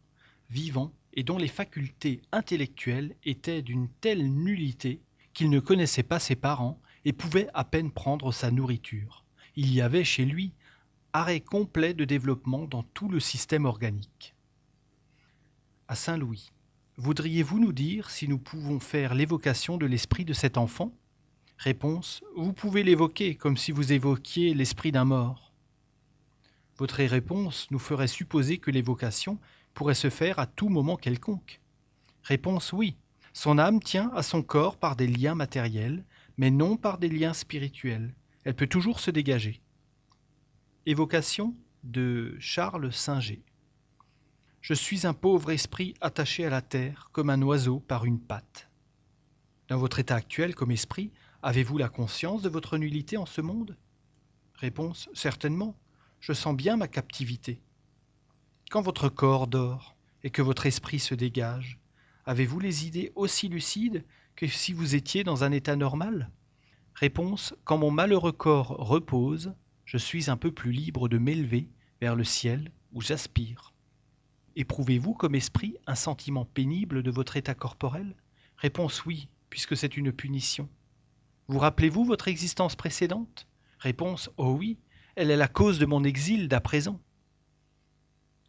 [0.49, 5.01] vivant et dont les facultés intellectuelles étaient d'une telle nullité
[5.33, 9.25] qu'il ne connaissait pas ses parents et pouvait à peine prendre sa nourriture.
[9.55, 10.53] Il y avait chez lui
[11.11, 14.35] arrêt complet de développement dans tout le système organique.
[15.87, 16.51] À Saint-Louis,
[16.97, 20.93] voudriez-vous nous dire si nous pouvons faire l'évocation de l'esprit de cet enfant?
[21.57, 25.51] Réponse Vous pouvez l'évoquer comme si vous évoquiez l'esprit d'un mort.
[26.77, 29.39] Votre réponse nous ferait supposer que l'évocation
[29.73, 31.59] pourrait se faire à tout moment quelconque.
[32.21, 32.97] Réponse Oui.
[33.33, 36.03] Son âme tient à son corps par des liens matériels,
[36.39, 38.15] mais non par des liens spirituels.
[38.45, 39.61] Elle peut toujours se dégager.
[40.85, 43.43] Évocation de Charles Singer.
[44.61, 48.69] Je suis un pauvre esprit attaché à la terre comme un oiseau par une patte.
[49.67, 51.11] Dans votre état actuel comme esprit,
[51.43, 53.75] avez-vous la conscience de votre nullité en ce monde?
[54.53, 55.75] Réponse Certainement.
[56.21, 57.61] Je sens bien ma captivité.
[58.71, 61.79] Quand votre corps dort et que votre esprit se dégage,
[62.25, 64.05] avez-vous les idées aussi lucides
[64.39, 66.31] que si vous étiez dans un état normal?
[66.93, 71.67] Réponse Quand mon malheureux corps repose, je suis un peu plus libre de m'élever
[71.99, 73.73] vers le ciel où j'aspire.
[74.55, 78.15] Éprouvez-vous comme esprit un sentiment pénible de votre état corporel?
[78.55, 80.69] Réponse oui, puisque c'est une punition.
[81.49, 83.45] Vous rappelez-vous votre existence précédente?
[83.79, 84.79] Réponse Oh oui,
[85.17, 87.01] elle est la cause de mon exil d'à présent.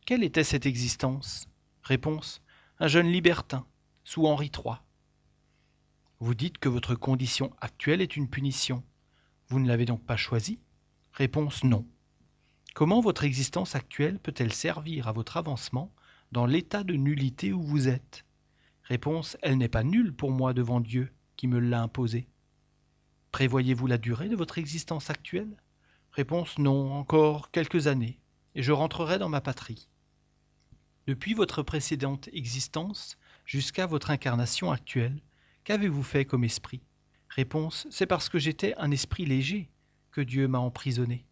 [0.07, 1.49] Quelle était cette existence?
[1.83, 2.43] Réponse
[2.79, 3.67] Un jeune libertin,
[4.05, 4.77] sous Henri III.
[6.23, 8.85] Vous dites que votre condition actuelle est une punition.
[9.49, 10.59] Vous ne l'avez donc pas choisie?
[11.15, 11.87] Réponse non.
[12.75, 15.91] Comment votre existence actuelle peut-elle servir à votre avancement
[16.31, 18.27] dans l'état de nullité où vous êtes?
[18.83, 22.29] Réponse Elle n'est pas nulle pour moi devant Dieu qui me l'a imposée.
[23.33, 25.57] Prévoyez-vous la durée de votre existence actuelle?
[26.13, 28.19] Réponse Non, encore quelques années,
[28.55, 29.89] et je rentrerai dans ma patrie.
[31.07, 35.23] Depuis votre précédente existence jusqu'à votre incarnation actuelle,
[35.65, 36.83] qu'avez-vous fait comme esprit?
[37.29, 39.71] Réponse C'est parce que j'étais un esprit léger
[40.11, 41.25] que Dieu m'a emprisonné.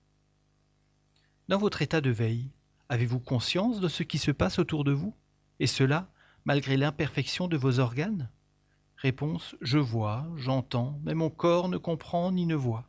[1.48, 2.50] Dans votre état de veille,
[2.88, 5.14] avez-vous conscience de ce qui se passe autour de vous
[5.60, 6.10] Et cela,
[6.44, 8.30] malgré l'imperfection de vos organes?
[8.96, 12.88] Réponse Je vois, j'entends, mais mon corps ne comprend ni ne voit.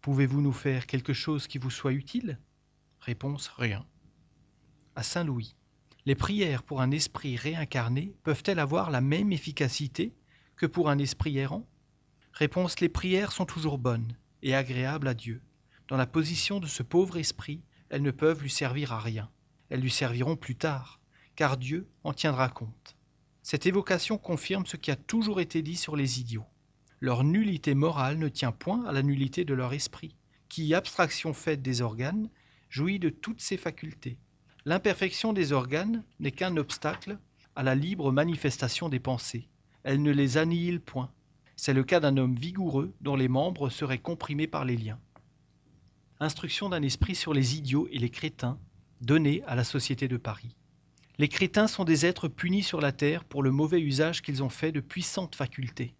[0.00, 2.38] Pouvez-vous nous faire quelque chose qui vous soit utile?
[3.00, 3.86] Réponse Rien.
[4.96, 5.56] À Saint-Louis,
[6.06, 10.14] les prières pour un esprit réincarné peuvent-elles avoir la même efficacité
[10.56, 11.66] que pour un esprit errant?
[12.32, 15.40] Réponse Les prières sont toujours bonnes et agréables à Dieu.
[15.88, 19.30] Dans la position de ce pauvre esprit, elles ne peuvent lui servir à rien.
[19.70, 21.00] Elles lui serviront plus tard,
[21.36, 22.96] car Dieu en tiendra compte.
[23.42, 26.46] Cette évocation confirme ce qui a toujours été dit sur les idiots.
[27.00, 30.16] Leur nullité morale ne tient point à la nullité de leur esprit,
[30.50, 32.28] qui, abstraction faite des organes,
[32.68, 34.18] jouit de toutes ses facultés.
[34.66, 37.18] L'imperfection des organes n'est qu'un obstacle
[37.54, 39.46] à la libre manifestation des pensées.
[39.82, 41.10] Elle ne les annihile point.
[41.54, 44.98] C'est le cas d'un homme vigoureux dont les membres seraient comprimés par les liens.
[46.18, 48.58] Instruction d'un esprit sur les idiots et les crétins,
[49.02, 50.56] donnée à la Société de Paris.
[51.18, 54.48] Les crétins sont des êtres punis sur la terre pour le mauvais usage qu'ils ont
[54.48, 55.94] fait de puissantes facultés.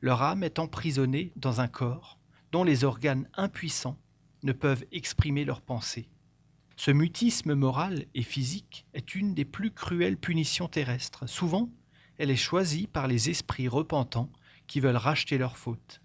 [0.00, 2.18] Leur âme est emprisonnée dans un corps
[2.50, 3.98] dont les organes impuissants
[4.42, 6.08] ne peuvent exprimer leurs pensées.
[6.78, 11.26] Ce mutisme moral et physique est une des plus cruelles punitions terrestres.
[11.26, 11.70] Souvent,
[12.18, 14.30] elle est choisie par les esprits repentants
[14.66, 16.02] qui veulent racheter leurs fautes.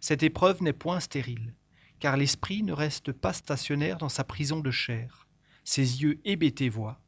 [0.00, 1.54] Cette épreuve n'est point stérile,
[2.00, 5.28] car l'esprit ne reste pas stationnaire dans sa prison de chair.
[5.62, 7.00] Ses yeux hébétés voient,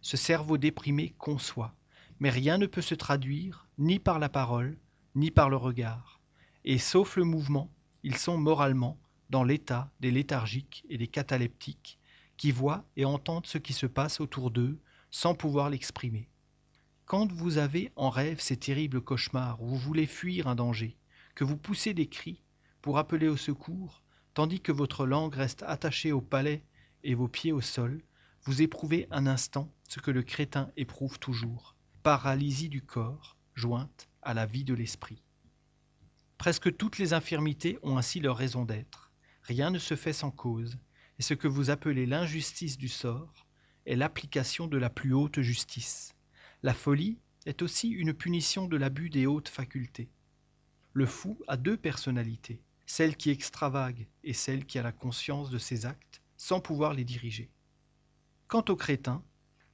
[0.00, 1.74] ce cerveau déprimé conçoit,
[2.18, 4.78] mais rien ne peut se traduire ni par la parole,
[5.14, 6.20] ni par le regard.
[6.64, 7.70] Et sauf le mouvement,
[8.02, 8.98] ils sont moralement
[9.28, 11.98] dans l'état des léthargiques et des cataleptiques,
[12.36, 14.78] qui voient et entendent ce qui se passe autour d'eux
[15.10, 16.28] sans pouvoir l'exprimer.
[17.06, 20.96] Quand vous avez en rêve ces terribles cauchemars où vous voulez fuir un danger,
[21.34, 22.42] que vous poussez des cris
[22.80, 26.64] pour appeler au secours, tandis que votre langue reste attachée au palais
[27.02, 28.02] et vos pieds au sol,
[28.44, 34.34] vous éprouvez un instant ce que le crétin éprouve toujours, paralysie du corps jointe à
[34.34, 35.22] la vie de l'esprit.
[36.38, 39.12] Presque toutes les infirmités ont ainsi leur raison d'être.
[39.42, 40.78] Rien ne se fait sans cause,
[41.18, 43.46] et ce que vous appelez l'injustice du sort
[43.86, 46.14] est l'application de la plus haute justice.
[46.62, 50.08] La folie est aussi une punition de l'abus des hautes facultés.
[50.92, 55.58] Le fou a deux personnalités, celle qui extravague et celle qui a la conscience de
[55.58, 57.50] ses actes sans pouvoir les diriger.
[58.48, 59.22] Quant aux crétins,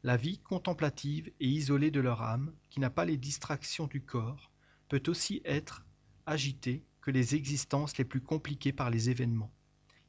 [0.02, 4.50] la vie contemplative et isolée de leur âme, qui n'a pas les distractions du corps,
[4.88, 5.84] peut aussi être
[6.26, 9.52] agitée que les existences les plus compliquées par les événements.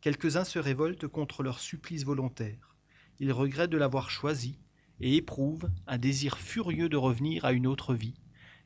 [0.01, 2.75] Quelques-uns se révoltent contre leur supplice volontaire.
[3.19, 4.57] Ils regrettent de l'avoir choisi
[4.99, 8.15] et éprouvent un désir furieux de revenir à une autre vie,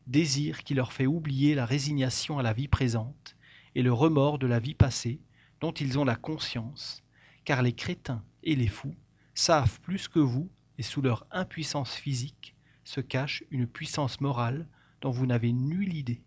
[0.07, 3.35] désir qui leur fait oublier la résignation à la vie présente
[3.75, 5.19] et le remords de la vie passée
[5.59, 7.03] dont ils ont la conscience,
[7.43, 8.95] car les crétins et les fous
[9.33, 14.69] savent plus que vous et sous leur impuissance physique se cache une puissance morale
[15.01, 16.21] dont vous n'avez nulle idée.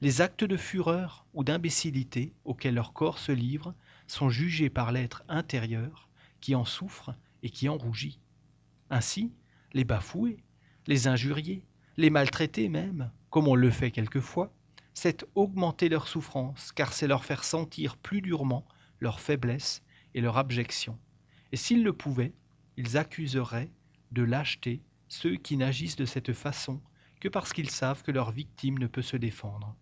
[0.00, 3.74] Les actes de fureur ou d'imbécilité auxquels leur corps se livre
[4.08, 6.08] sont jugés par l'être intérieur
[6.40, 8.18] qui en souffre et qui en rougit.
[8.90, 9.32] Ainsi,
[9.72, 10.42] les bafoués,
[10.86, 11.64] les injuriés,
[11.96, 14.52] les maltraiter même, comme on le fait quelquefois,
[14.94, 18.66] c'est augmenter leur souffrance, car c'est leur faire sentir plus durement
[19.00, 19.82] leur faiblesse
[20.14, 20.98] et leur abjection.
[21.52, 22.34] Et s'ils le pouvaient,
[22.76, 23.70] ils accuseraient
[24.12, 26.80] de lâcheté ceux qui n'agissent de cette façon
[27.20, 29.74] que parce qu'ils savent que leur victime ne peut se défendre.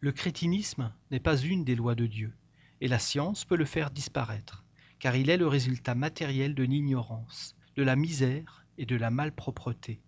[0.00, 2.32] Le crétinisme n'est pas une des lois de Dieu,
[2.80, 4.64] et la science peut le faire disparaître,
[4.98, 10.00] car il est le résultat matériel de l'ignorance, de la misère et de la malpropreté.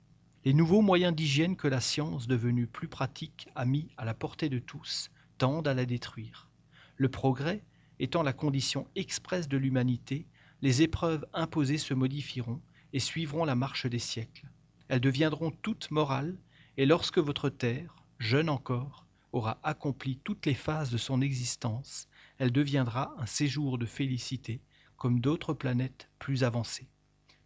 [0.45, 4.49] Les nouveaux moyens d'hygiène que la science, devenue plus pratique, a mis à la portée
[4.49, 6.49] de tous, tendent à la détruire.
[6.97, 7.63] Le progrès
[7.99, 10.27] étant la condition expresse de l'humanité,
[10.63, 12.61] les épreuves imposées se modifieront
[12.93, 14.49] et suivront la marche des siècles.
[14.89, 16.37] Elles deviendront toutes morales,
[16.77, 22.09] et lorsque votre terre, jeune encore, aura accompli toutes les phases de son existence,
[22.40, 24.61] elle deviendra un séjour de félicité,
[24.96, 26.88] comme d'autres planètes plus avancées.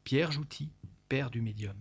[0.05, 0.71] Pierre Jouty,
[1.11, 1.77] père du médium.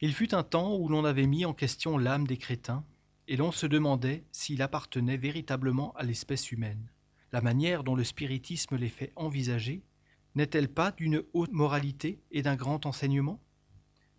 [0.00, 2.82] Il fut un temps où l'on avait mis en question l'âme des crétins,
[3.28, 6.88] et l'on se demandait s'il appartenait véritablement à l'espèce humaine
[7.34, 9.82] la manière dont le spiritisme les fait envisager
[10.36, 13.40] n'est-elle pas d'une haute moralité et d'un grand enseignement?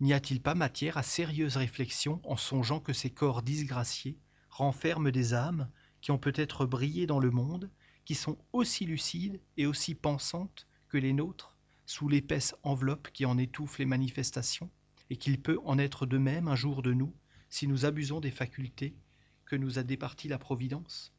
[0.00, 4.18] N'y a-t-il pas matière à sérieuse réflexion en songeant que ces corps disgraciés
[4.50, 5.70] renferment des âmes
[6.06, 7.68] qui ont peut-être brillé dans le monde,
[8.04, 13.36] qui sont aussi lucides et aussi pensantes que les nôtres, sous l'épaisse enveloppe qui en
[13.38, 14.70] étouffe les manifestations,
[15.10, 17.12] et qu'il peut en être de même un jour de nous,
[17.48, 18.94] si nous abusons des facultés
[19.46, 21.12] que nous a départies la Providence.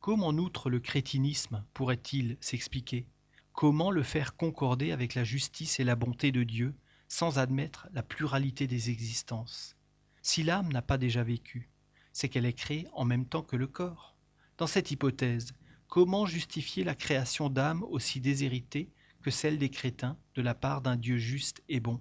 [0.00, 3.06] Comment outre le crétinisme pourrait-il s'expliquer?
[3.52, 6.74] Comment le faire concorder avec la justice et la bonté de Dieu
[7.06, 9.76] sans admettre la pluralité des existences?
[10.22, 11.68] Si l'âme n'a pas déjà vécu,
[12.14, 14.16] c'est qu'elle est créée en même temps que le corps.
[14.56, 15.52] Dans cette hypothèse,
[15.88, 18.88] comment justifier la création d'âmes aussi déshéritées
[19.20, 22.00] que celle des crétins de la part d'un Dieu juste et bon?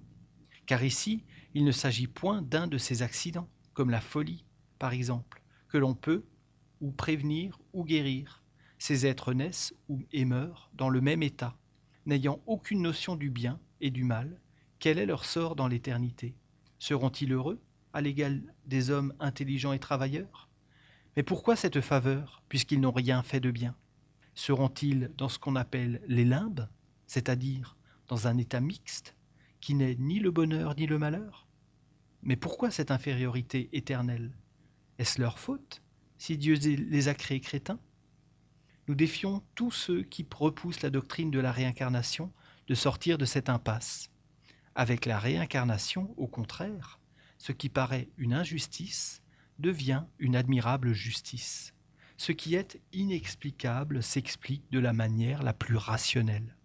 [0.67, 4.45] Car ici, il ne s'agit point d'un de ces accidents, comme la folie,
[4.78, 6.23] par exemple, que l'on peut,
[6.80, 8.43] ou prévenir ou guérir.
[8.78, 11.58] Ces êtres naissent ou et meurent dans le même état,
[12.06, 14.39] n'ayant aucune notion du bien et du mal.
[14.78, 16.36] Quel est leur sort dans l'éternité?
[16.78, 17.60] Seront-ils heureux,
[17.93, 20.49] à l'égal des hommes intelligents et travailleurs?
[21.15, 23.75] Mais pourquoi cette faveur, puisqu'ils n'ont rien fait de bien?
[24.36, 26.67] Seront-ils dans ce qu'on appelle les limbes,
[27.06, 27.77] c'est-à-dire
[28.08, 29.15] dans un état mixte,
[29.62, 31.47] qui n'est ni le bonheur ni le malheur?
[32.23, 34.36] Mais pourquoi cette infériorité éternelle?
[34.97, 35.82] Est-ce leur faute
[36.17, 37.79] si Dieu les a créés crétins?
[38.88, 42.32] Nous défions tous ceux qui repoussent la doctrine de la réincarnation
[42.67, 44.10] de sortir de cette impasse.
[44.75, 46.99] Avec la réincarnation, au contraire,
[47.43, 49.21] ce qui paraît une injustice
[49.60, 51.73] devient une admirable justice.
[52.15, 56.56] Ce qui est inexplicable s'explique de la manière la plus rationnelle.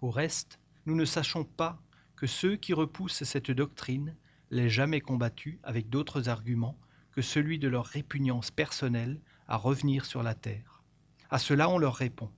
[0.00, 1.78] Au reste, nous ne sachons pas
[2.16, 4.16] que ceux qui repoussent cette doctrine
[4.50, 6.78] l'aient jamais combattue avec d'autres arguments
[7.12, 10.82] que celui de leur répugnance personnelle à revenir sur la terre.
[11.28, 12.30] À cela on leur répond.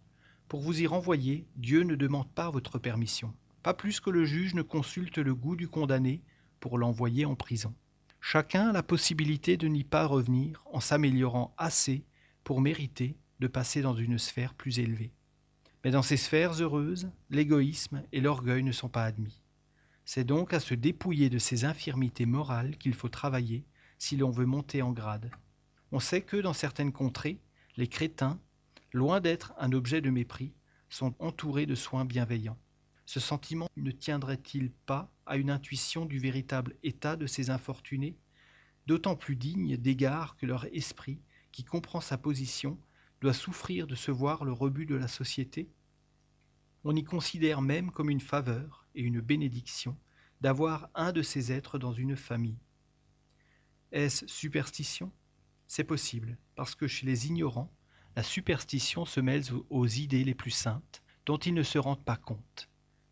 [0.48, 3.32] Pour vous y renvoyer, Dieu ne demande pas votre permission,
[3.62, 6.24] pas plus que le juge ne consulte le goût du condamné
[6.60, 7.74] pour l'envoyer en prison.
[8.20, 12.04] Chacun a la possibilité de n'y pas revenir en s'améliorant assez
[12.44, 15.10] pour mériter de passer dans une sphère plus élevée.
[15.82, 19.40] Mais dans ces sphères heureuses, l'égoïsme et l'orgueil ne sont pas admis.
[20.04, 23.64] C'est donc à se dépouiller de ces infirmités morales qu'il faut travailler
[23.98, 25.30] si l'on veut monter en grade.
[25.92, 27.40] On sait que dans certaines contrées,
[27.76, 28.38] les crétins,
[28.92, 30.52] loin d'être un objet de mépris,
[30.88, 32.58] sont entourés de soins bienveillants.
[33.12, 38.16] Ce sentiment ne tiendrait-il pas à une intuition du véritable état de ces infortunés,
[38.86, 41.18] d'autant plus dignes d'égard que leur esprit,
[41.50, 42.78] qui comprend sa position,
[43.20, 45.68] doit souffrir de se voir le rebut de la société?
[46.84, 49.98] On y considère même comme une faveur et une bénédiction
[50.40, 52.60] d'avoir un de ces êtres dans une famille.
[53.90, 55.10] Est-ce superstition?
[55.66, 57.74] C'est possible, parce que chez les ignorants,
[58.14, 62.16] la superstition se mêle aux idées les plus saintes, dont ils ne se rendent pas
[62.16, 62.69] compte.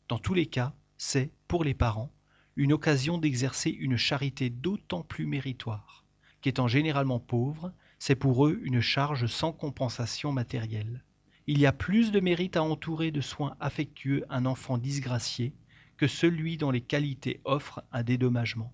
[0.08, 2.10] Dans tous les cas, c'est, pour les parents,
[2.56, 6.04] une occasion d'exercer une charité d'autant plus méritoire,
[6.40, 11.04] qu'étant généralement pauvres, c'est pour eux une charge sans compensation matérielle.
[11.46, 15.52] Il y a plus de mérite à entourer de soins affectueux un enfant disgracié
[15.98, 18.72] que celui dont les qualités offrent un dédommagement.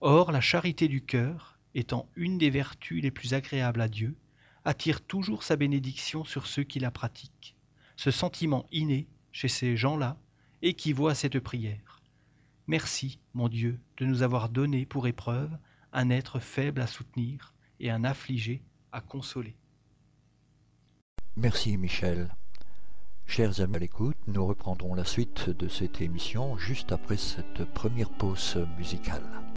[0.00, 4.14] Or, la charité du cœur, étant une des vertus les plus agréables à Dieu,
[4.64, 7.56] attire toujours sa bénédiction sur ceux qui la pratiquent.
[7.96, 10.16] Ce sentiment inné, chez ces gens-là,
[10.62, 12.00] équivaut à cette prière.
[12.66, 15.50] Merci, mon Dieu, de nous avoir donné pour épreuve
[15.92, 19.56] un être faible à soutenir et un affligé à consoler.
[21.36, 22.34] Merci Michel.
[23.26, 28.10] Chers amis à l'écoute, nous reprendrons la suite de cette émission juste après cette première
[28.10, 29.47] pause musicale.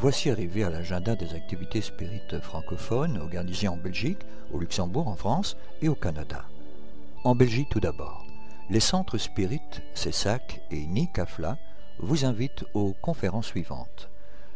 [0.00, 4.20] Voici arrivé à l'agenda des activités spirites francophones organisées en Belgique,
[4.50, 6.46] au Luxembourg, en France et au Canada.
[7.22, 8.24] En Belgique tout d'abord,
[8.70, 11.58] les centres spirites CESAC et NICAFLA
[11.98, 14.08] vous invitent aux conférences suivantes.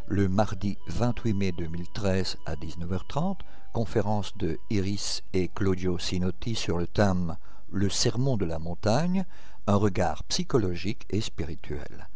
[0.07, 3.41] Le mardi 28 mai 2013 à 19h30,
[3.75, 7.37] conférence de Iris et Claudio Sinotti sur le thème
[7.71, 9.27] Le sermon de la montagne,
[9.67, 12.09] un regard psychologique et spirituel.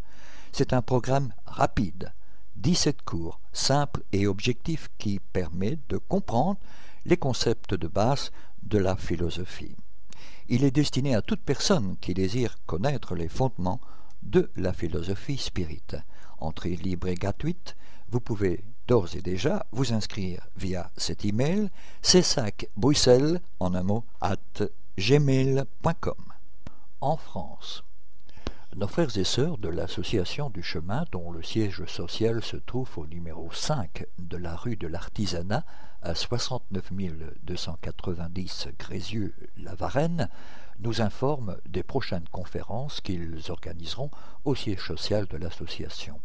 [0.56, 2.14] C'est un programme rapide,
[2.58, 6.60] 17 cours, simples et objectifs qui permet de comprendre
[7.06, 8.32] les concepts de base
[8.62, 9.76] de la philosophie.
[10.50, 13.82] Il est destiné à toute personne qui désire connaître les fondements
[14.22, 15.96] de la philosophie spirite.
[16.38, 17.76] Entrée libre et gratuite,
[18.12, 21.72] vous pouvez d'ores et déjà vous inscrire via cet email
[23.60, 24.38] en un mot at
[25.00, 26.34] gmail.com.
[27.02, 27.84] En France,
[28.76, 33.06] nos frères et sœurs de l'Association du chemin, dont le siège social se trouve au
[33.06, 35.64] numéro 5 de la rue de l'Artisanat,
[36.02, 36.92] à 69
[37.44, 40.30] 290 Grézieux-la Varenne,
[40.80, 44.10] nous informent des prochaines conférences qu'ils organiseront
[44.44, 46.20] au siège social de l'association.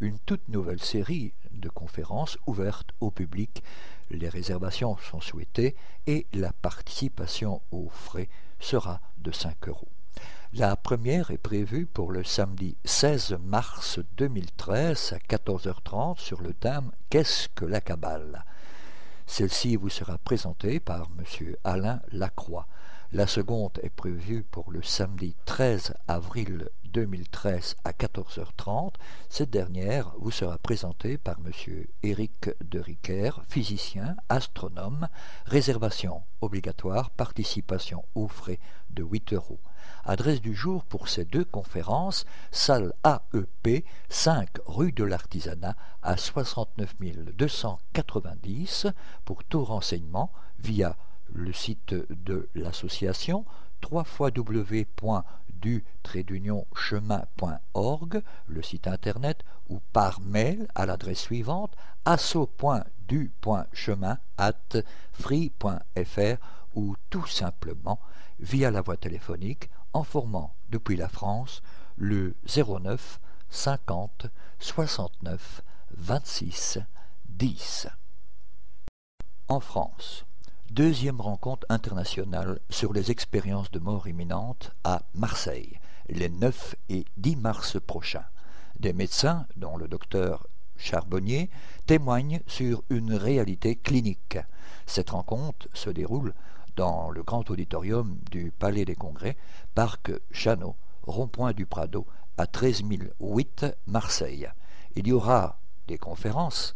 [0.00, 3.62] Une toute nouvelle série de conférences ouvertes au public.
[4.10, 5.76] Les réservations sont souhaitées
[6.06, 8.28] et la participation aux frais
[8.58, 9.88] sera de 5 euros.
[10.54, 16.90] La première est prévue pour le samedi 16 mars 2013 à 14h30 sur le thème
[17.08, 18.44] Qu'est-ce que la Kabbale
[19.26, 21.54] Celle-ci vous sera présentée par M.
[21.64, 22.66] Alain Lacroix.
[23.12, 28.94] La seconde est prévue pour le samedi 13 avril 2013 à 14h30.
[29.28, 31.52] Cette dernière vous sera présentée par M.
[32.02, 35.08] Éric de Riquer, physicien, astronome.
[35.46, 39.60] Réservation obligatoire, participation aux frais de 8 euros.
[40.04, 46.96] Adresse du jour pour ces deux conférences, salle AEP, 5 rue de l'Artisanat, à 69
[47.36, 48.86] 290.
[49.24, 50.96] Pour tout renseignement, via
[51.32, 53.44] le site de l'association,
[55.62, 64.76] www.du-chemin.org, le site internet, ou par mail à l'adresse suivante asso.du.chemin at
[65.12, 66.36] free.fr
[66.74, 68.00] ou tout simplement
[68.40, 71.62] via la voie téléphonique en formant depuis la France
[71.96, 75.62] le 09 50 69
[75.96, 76.78] 26
[77.28, 77.88] 10.
[79.48, 80.24] En France,
[80.72, 87.36] deuxième rencontre internationale sur les expériences de mort imminente à Marseille, les 9 et 10
[87.36, 88.24] mars prochains.
[88.80, 90.46] Des médecins, dont le docteur
[90.78, 91.50] Charbonnier,
[91.84, 94.38] témoignent sur une réalité clinique.
[94.86, 96.32] Cette rencontre se déroule
[96.74, 99.36] dans le grand auditorium du Palais des Congrès,
[99.74, 102.06] parc Chanot, rond-point du Prado,
[102.38, 102.84] à 13
[103.20, 104.48] 008 Marseille.
[104.96, 106.74] Il y aura des conférences,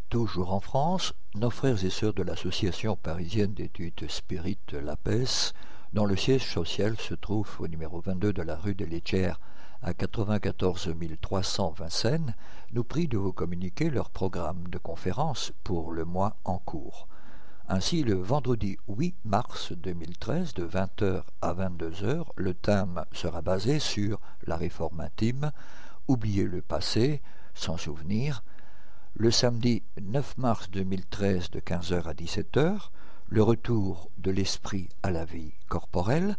[0.10, 5.54] Toujours en France, nos frères et sœurs de l'Association parisienne d'études spirites LAPES,
[5.94, 9.40] dont le siège social se trouve au numéro 22 de la rue des Létières
[9.84, 10.90] à 94
[11.22, 12.36] 300 Vincennes,
[12.72, 17.08] nous prient de vous communiquer leur programme de conférences pour le mois en cours.
[17.70, 24.20] Ainsi, le vendredi 8 mars 2013, de 20h à 22h, le thème sera basé sur
[24.48, 25.52] la réforme intime,
[26.08, 27.22] oublier le passé,
[27.54, 28.44] sans souvenir.
[29.16, 32.90] Le samedi 9 mars 2013, de 15h à 17h,
[33.34, 36.38] le retour de l'esprit à la vie corporelle.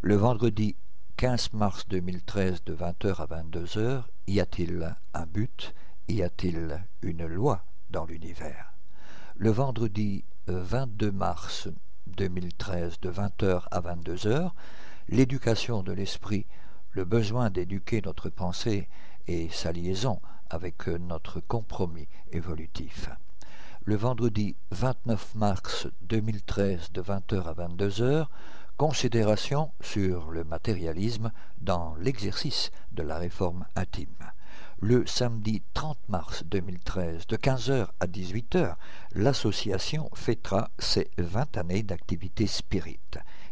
[0.00, 0.74] Le vendredi
[1.16, 5.72] 15 mars 2013, de 20h à 22h, y a-t-il un but?
[6.08, 8.74] Y a-t-il une loi dans l'univers?
[9.36, 11.68] Le vendredi 22 mars
[12.08, 14.50] 2013 de 20h à 22h,
[15.10, 16.46] l'éducation de l'esprit,
[16.90, 18.88] le besoin d'éduquer notre pensée
[19.28, 20.20] et sa liaison
[20.50, 23.08] avec notre compromis évolutif.
[23.86, 28.28] Le vendredi 29 mars 2013 de 20h à 22h,
[28.78, 31.30] considération sur le matérialisme
[31.60, 34.32] dans l'exercice de la réforme intime
[34.80, 38.74] le samedi 30 mars 2013, de 15h à 18h,
[39.14, 43.00] l'association fêtera ses 20 années d'activité spirit.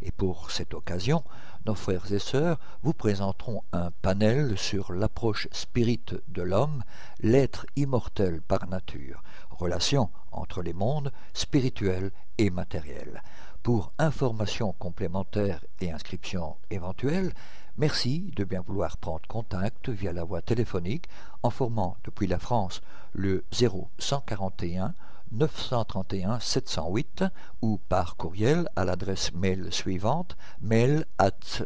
[0.02, 1.24] Et pour cette occasion,
[1.64, 6.82] nos frères et sœurs vous présenteront un panel sur l'approche spirit de l'homme,
[7.20, 13.22] l'être immortel par nature, relation entre les mondes spirituel et matériel.
[13.62, 17.32] Pour informations complémentaires et inscriptions éventuelles,
[17.78, 21.08] Merci de bien vouloir prendre contact via la voie téléphonique
[21.42, 22.82] en formant depuis la France
[23.14, 24.94] le 0141
[25.30, 27.24] 931 708
[27.62, 31.64] ou par courriel à l'adresse mail suivante mail at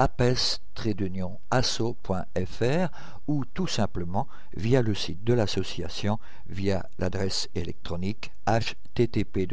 [0.00, 0.58] apes-asso.fr
[3.28, 4.26] ou tout simplement
[4.56, 9.46] via le site de l'association via l'adresse électronique http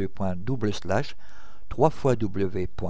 [1.78, 2.88] www.apes-asso.fr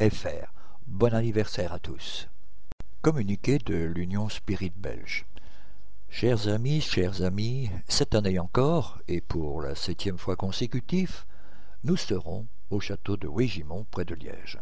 [0.00, 0.52] fr.
[0.86, 2.28] Bon anniversaire à tous.
[3.00, 5.24] Communiqué de l'Union Spirit Belge.
[6.10, 11.24] Chers amis, chers amis, cette année encore, et pour la septième fois consécutive,
[11.84, 14.58] nous serons au château de Wégimont près de Liège.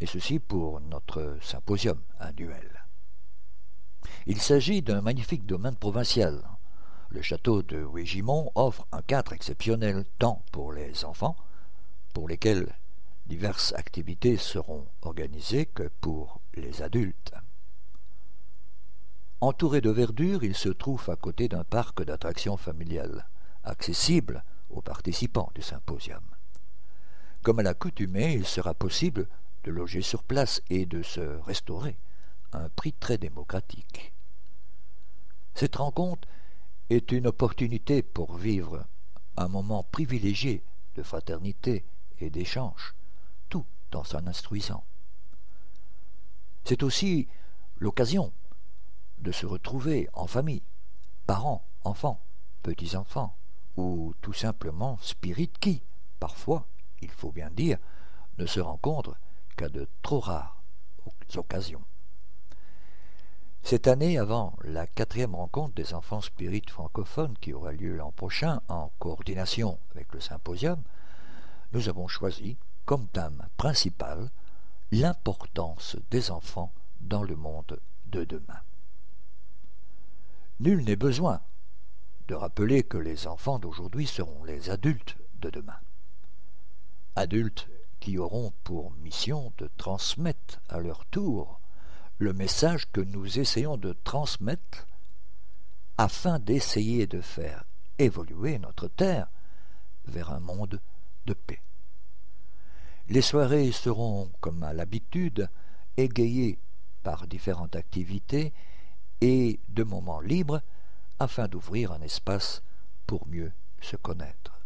[0.00, 2.84] Et ceci pour notre symposium annuel.
[4.26, 6.42] Il s'agit d'un magnifique domaine provincial.
[7.10, 11.36] Le château de Wégimont offre un cadre exceptionnel tant pour les enfants,
[12.14, 12.74] pour lesquels
[13.26, 17.32] diverses activités seront organisées, que pour les adultes.
[19.40, 23.26] Entouré de verdure, il se trouve à côté d'un parc d'attractions familiales,
[23.64, 26.22] accessible aux participants du symposium.
[27.42, 29.28] Comme à l'accoutumée, il sera possible
[29.64, 31.96] de loger sur place et de se restaurer
[32.52, 34.12] à un prix très démocratique.
[35.54, 36.28] Cette rencontre
[36.90, 38.84] est une opportunité pour vivre
[39.36, 40.62] un moment privilégié
[40.96, 41.84] de fraternité
[42.20, 42.94] et d'échange,
[43.48, 44.84] tout en s'en instruisant.
[46.64, 47.28] C'est aussi
[47.78, 48.32] l'occasion
[49.18, 50.62] de se retrouver en famille,
[51.26, 52.20] parents, enfants,
[52.62, 53.36] petits-enfants,
[53.76, 55.82] ou tout simplement spirites qui,
[56.20, 56.66] parfois,
[57.00, 57.78] il faut bien dire,
[58.38, 59.16] ne se rencontrent
[59.56, 60.62] qu'à de trop rares
[61.36, 61.82] occasions.
[63.62, 68.60] Cette année, avant la quatrième rencontre des enfants spirites francophones qui aura lieu l'an prochain
[68.68, 70.82] en coordination avec le symposium,
[71.72, 74.30] nous avons choisi comme thème principal
[74.90, 78.60] l'importance des enfants dans le monde de demain.
[80.60, 81.40] Nul n'est besoin
[82.34, 85.78] rappeler que les enfants d'aujourd'hui seront les adultes de demain.
[87.16, 87.68] Adultes
[88.00, 91.60] qui auront pour mission de transmettre à leur tour
[92.18, 94.86] le message que nous essayons de transmettre
[95.98, 97.64] afin d'essayer de faire
[97.98, 99.28] évoluer notre Terre
[100.06, 100.80] vers un monde
[101.26, 101.60] de paix.
[103.08, 105.48] Les soirées seront, comme à l'habitude,
[105.96, 106.58] égayées
[107.02, 108.52] par différentes activités
[109.20, 110.62] et de moments libres
[111.18, 112.62] afin d'ouvrir un espace
[113.06, 114.60] pour mieux se connaître.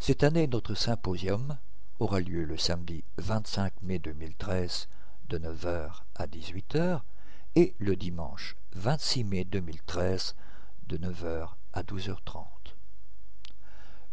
[0.00, 1.58] Cette année, notre symposium
[1.98, 4.88] aura lieu le samedi 25 mai 2013
[5.28, 7.00] de 9h à 18h
[7.56, 10.36] et le dimanche 26 mai 2013
[10.86, 12.44] de 9h à 12h30.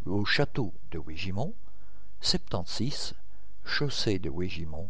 [0.06, 1.54] Au château de Wégimont,
[2.22, 3.14] 76,
[3.64, 4.90] chaussée de Wégimont,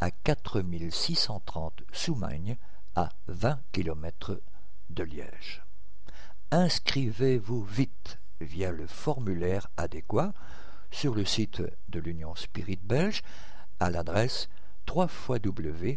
[0.00, 2.56] à 4630 Soumagne,
[2.94, 4.40] à 20 km
[4.90, 5.65] de Liège.
[6.52, 10.32] Inscrivez-vous vite via le formulaire adéquat
[10.92, 13.22] sur le site de l'Union Spirit Belge
[13.80, 14.48] à l'adresse
[14.88, 15.96] www.spirit.be.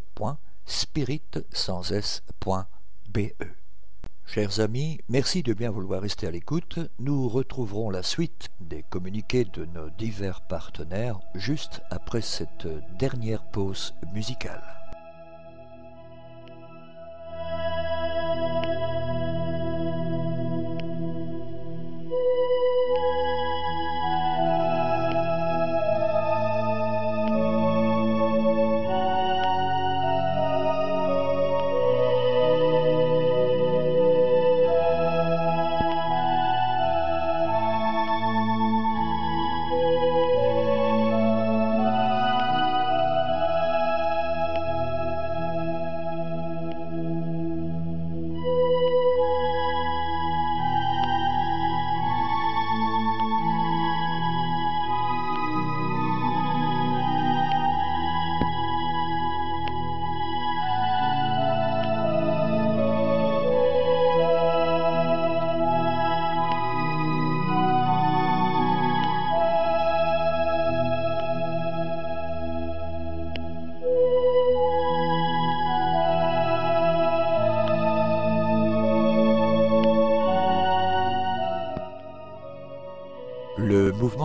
[4.26, 6.80] Chers amis, merci de bien vouloir rester à l'écoute.
[6.98, 13.94] Nous retrouverons la suite des communiqués de nos divers partenaires juste après cette dernière pause
[14.14, 14.79] musicale.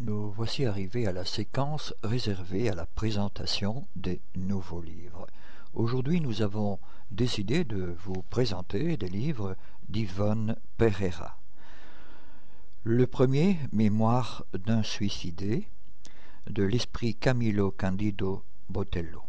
[0.00, 5.28] Nous voici arrivés à la séquence réservée à la présentation des nouveaux livres.
[5.74, 6.80] Aujourd'hui, nous avons
[7.12, 9.56] décidé de vous présenter des livres
[9.88, 11.38] d'Yvonne Pereira.
[12.82, 15.68] Le premier, Mémoire d'un suicidé,
[16.50, 19.22] de l'esprit Camillo Candido Botello.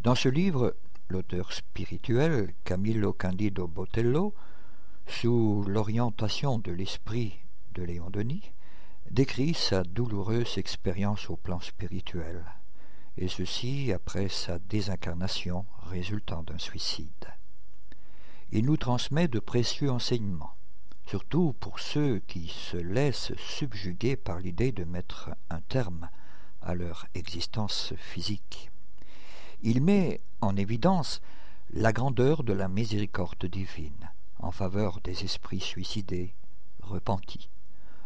[0.00, 0.74] Dans ce livre,
[1.10, 4.32] l'auteur spirituel Camillo Candido Botello,
[5.06, 7.38] sous l'orientation de l'esprit
[7.74, 8.52] de Léon Denis,
[9.10, 12.44] décrit sa douloureuse expérience au plan spirituel,
[13.16, 17.08] et ceci après sa désincarnation résultant d'un suicide.
[18.52, 20.56] Il nous transmet de précieux enseignements
[21.06, 26.08] surtout pour ceux qui se laissent subjuguer par l'idée de mettre un terme
[26.60, 28.70] à leur existence physique.
[29.62, 31.20] Il met en évidence
[31.70, 36.34] la grandeur de la miséricorde divine en faveur des esprits suicidés,
[36.80, 37.48] repentis,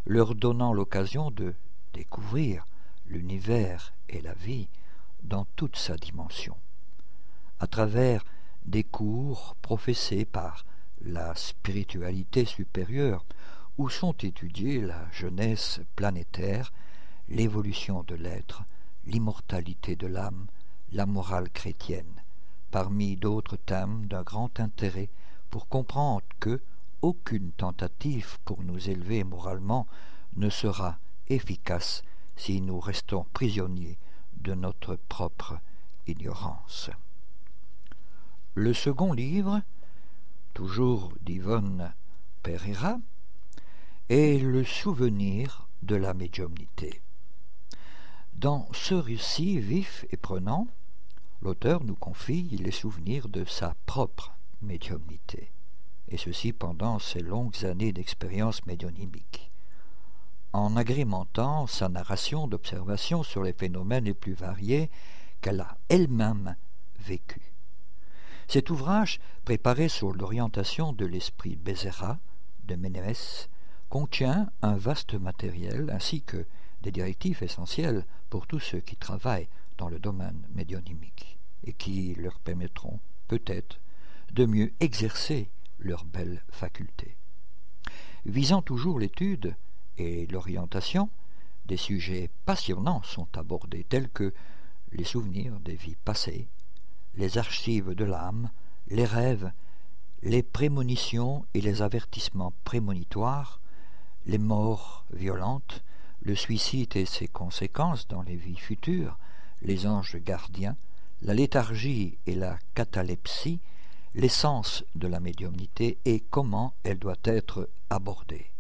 [0.07, 1.55] leur donnant l'occasion de
[1.93, 2.67] découvrir
[3.07, 4.69] l'univers et la vie
[5.23, 6.57] dans toute sa dimension,
[7.59, 8.25] à travers
[8.65, 10.65] des cours professés par
[11.03, 13.25] la spiritualité supérieure,
[13.79, 16.73] où sont étudiées la jeunesse planétaire,
[17.29, 18.65] l'évolution de l'être,
[19.07, 20.47] l'immortalité de l'âme,
[20.93, 22.23] la morale chrétienne,
[22.71, 25.09] parmi d'autres thèmes d'un grand intérêt
[25.51, 26.61] pour comprendre que
[27.03, 29.87] aucune tentative pour nous élever moralement
[30.37, 30.99] ne sera
[31.29, 32.03] efficace
[32.37, 33.99] si nous restons prisonniers
[34.41, 35.59] de notre propre
[36.07, 36.91] ignorance.
[38.55, 39.63] Le second livre,
[40.55, 41.93] toujours d'Yvonne
[42.43, 42.99] Pereira,
[44.09, 47.01] est le souvenir de la médiumnité.
[48.35, 50.67] Dans ce récit vif et prenant,
[51.43, 54.33] l'auteur nous confie les souvenirs de sa propre
[54.63, 55.53] médiumnité,
[56.09, 59.51] et ceci pendant ses longues années d'expérience médiumnique,
[60.53, 64.91] en agrémentant sa narration d'observations sur les phénomènes les plus variés
[65.41, 66.57] qu'elle a elle-même
[66.99, 67.43] vécus.
[68.49, 72.19] Cet ouvrage, préparé sur l'orientation de l'esprit Bézéra
[72.65, 73.49] de Ménémès,
[73.89, 76.47] contient un vaste matériel ainsi que
[76.83, 79.49] des directives essentielles pour tous ceux qui travaillent
[79.79, 83.81] dans le domaine médionymique et qui leur permettront peut-être
[84.33, 87.17] de mieux exercer leurs belles facultés.
[88.27, 89.55] Visant toujours l'étude
[89.99, 91.09] et l'orientation,
[91.67, 94.35] des sujets passionnants sont abordés tels que
[94.93, 96.49] les souvenirs des vies passées,
[97.15, 98.51] les archives de l'âme,
[98.89, 99.53] les rêves,
[100.23, 103.61] les prémonitions et les avertissements prémonitoires,
[104.27, 105.83] les morts violentes,
[106.23, 109.19] le suicide et ses conséquences dans les vies futures,
[109.63, 110.77] les anges gardiens,
[111.23, 113.61] la léthargie et la catalepsie,
[114.15, 118.51] l'essence de la médiumnité et comment elle doit être abordée,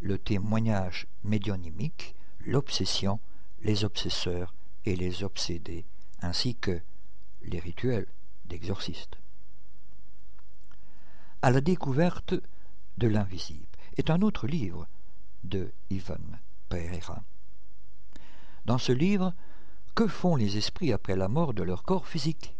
[0.00, 3.20] le témoignage médionymique, l'obsession,
[3.62, 4.54] les obsesseurs
[4.86, 5.84] et les obsédés,
[6.22, 6.80] ainsi que
[7.42, 8.06] les rituels
[8.46, 9.18] d'exorcistes.
[11.42, 12.34] À la découverte
[12.96, 13.66] de l'invisible
[13.96, 14.86] est un autre livre
[15.44, 16.16] de Ivan
[16.68, 17.22] Pereira.
[18.64, 19.34] Dans ce livre,
[19.94, 22.54] que font les esprits après la mort de leur corps physique?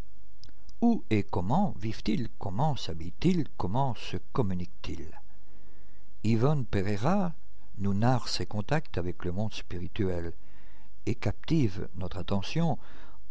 [0.80, 2.28] Où et comment vivent-ils?
[2.38, 3.48] Comment s'habillent-ils?
[3.56, 5.10] Comment se communiquent-ils?
[6.22, 7.34] Ivan Pereira
[7.78, 10.32] nous narre ses contacts avec le monde spirituel
[11.06, 12.78] et captive notre attention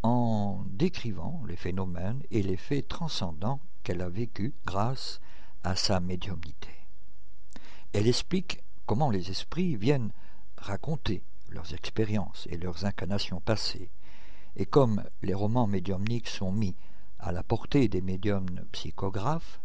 [0.03, 5.21] en décrivant les phénomènes et les faits transcendants qu'elle a vécus grâce
[5.63, 6.69] à sa médiumnité.
[7.93, 10.11] Elle explique comment les esprits viennent
[10.57, 13.89] raconter leurs expériences et leurs incarnations passées,
[14.57, 16.75] et comme les romans médiumniques sont mis
[17.19, 19.59] à la portée des médiums psychographes,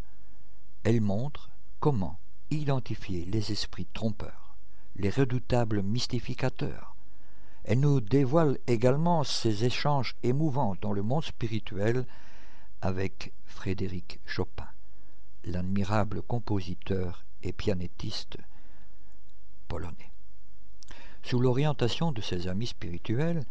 [0.84, 1.50] elle montre
[1.80, 2.18] comment
[2.50, 4.56] identifier les esprits trompeurs,
[4.96, 6.92] les redoutables mystificateurs,
[7.64, 12.06] elle nous dévoile également ses échanges émouvants dans le monde spirituel
[12.80, 14.66] avec Frédéric Chopin,
[15.44, 18.38] l'admirable compositeur et pianettiste
[19.68, 20.10] polonais.
[21.22, 23.44] Sous l'orientation de ses amis spirituels,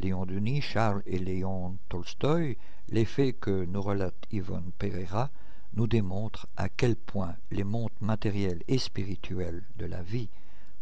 [0.00, 2.56] Léon Denis, Charles et Léon Tolstoï,
[2.88, 5.30] les faits que nous relate Yvonne Pereira
[5.74, 10.30] nous démontrent à quel point les mondes matériels et spirituels de la vie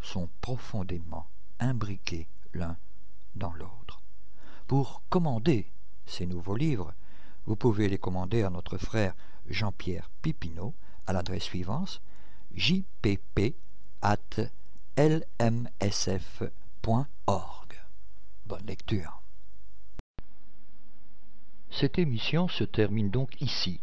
[0.00, 1.26] sont profondément
[1.58, 2.76] imbriqués l'un
[3.34, 4.00] dans l'autre.
[4.66, 5.66] Pour commander
[6.06, 6.94] ces nouveaux livres,
[7.46, 9.14] vous pouvez les commander à notre frère
[9.48, 10.74] Jean-Pierre Pipineau
[11.06, 12.00] à l'adresse suivante
[12.54, 13.54] jpp
[14.00, 14.40] at
[14.96, 15.68] lmsf.org.
[18.48, 19.20] Bonne lecture.
[21.68, 23.82] Cette émission se termine donc ici.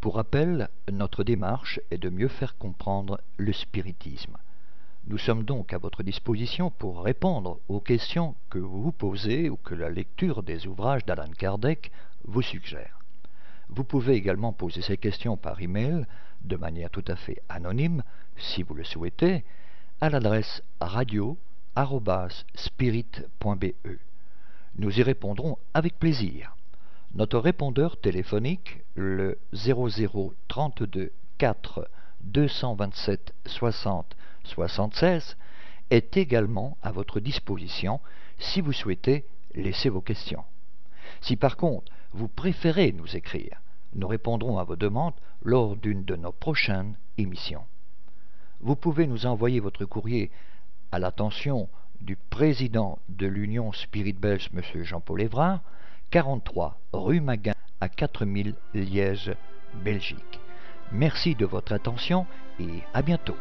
[0.00, 4.38] Pour rappel, notre démarche est de mieux faire comprendre le spiritisme.
[5.08, 9.56] Nous sommes donc à votre disposition pour répondre aux questions que vous vous posez ou
[9.56, 11.90] que la lecture des ouvrages d'Alan Kardec
[12.26, 13.00] vous suggère.
[13.70, 16.06] Vous pouvez également poser ces questions par email
[16.42, 18.04] de manière tout à fait anonyme,
[18.36, 19.44] si vous le souhaitez,
[20.00, 20.62] à l'adresse
[21.76, 23.74] radio-spirit.be.
[24.78, 26.56] Nous y répondrons avec plaisir.
[27.14, 31.88] Notre répondeur téléphonique, le 0032 4
[32.22, 35.36] 227 60 76,
[35.90, 38.00] est également à votre disposition
[38.38, 40.44] si vous souhaitez laisser vos questions.
[41.20, 43.60] Si par contre vous préférez nous écrire,
[43.94, 47.64] nous répondrons à vos demandes lors d'une de nos prochaines émissions.
[48.60, 50.30] Vous pouvez nous envoyer votre courrier
[50.92, 51.68] à l'attention
[52.00, 54.62] du président de l'Union Spirit Belge, M.
[54.84, 55.60] Jean-Paul Évrard,
[56.10, 59.32] 43 rue Maguin à 4000 Liège,
[59.84, 60.40] Belgique.
[60.92, 62.26] Merci de votre attention
[62.60, 63.36] et à bientôt.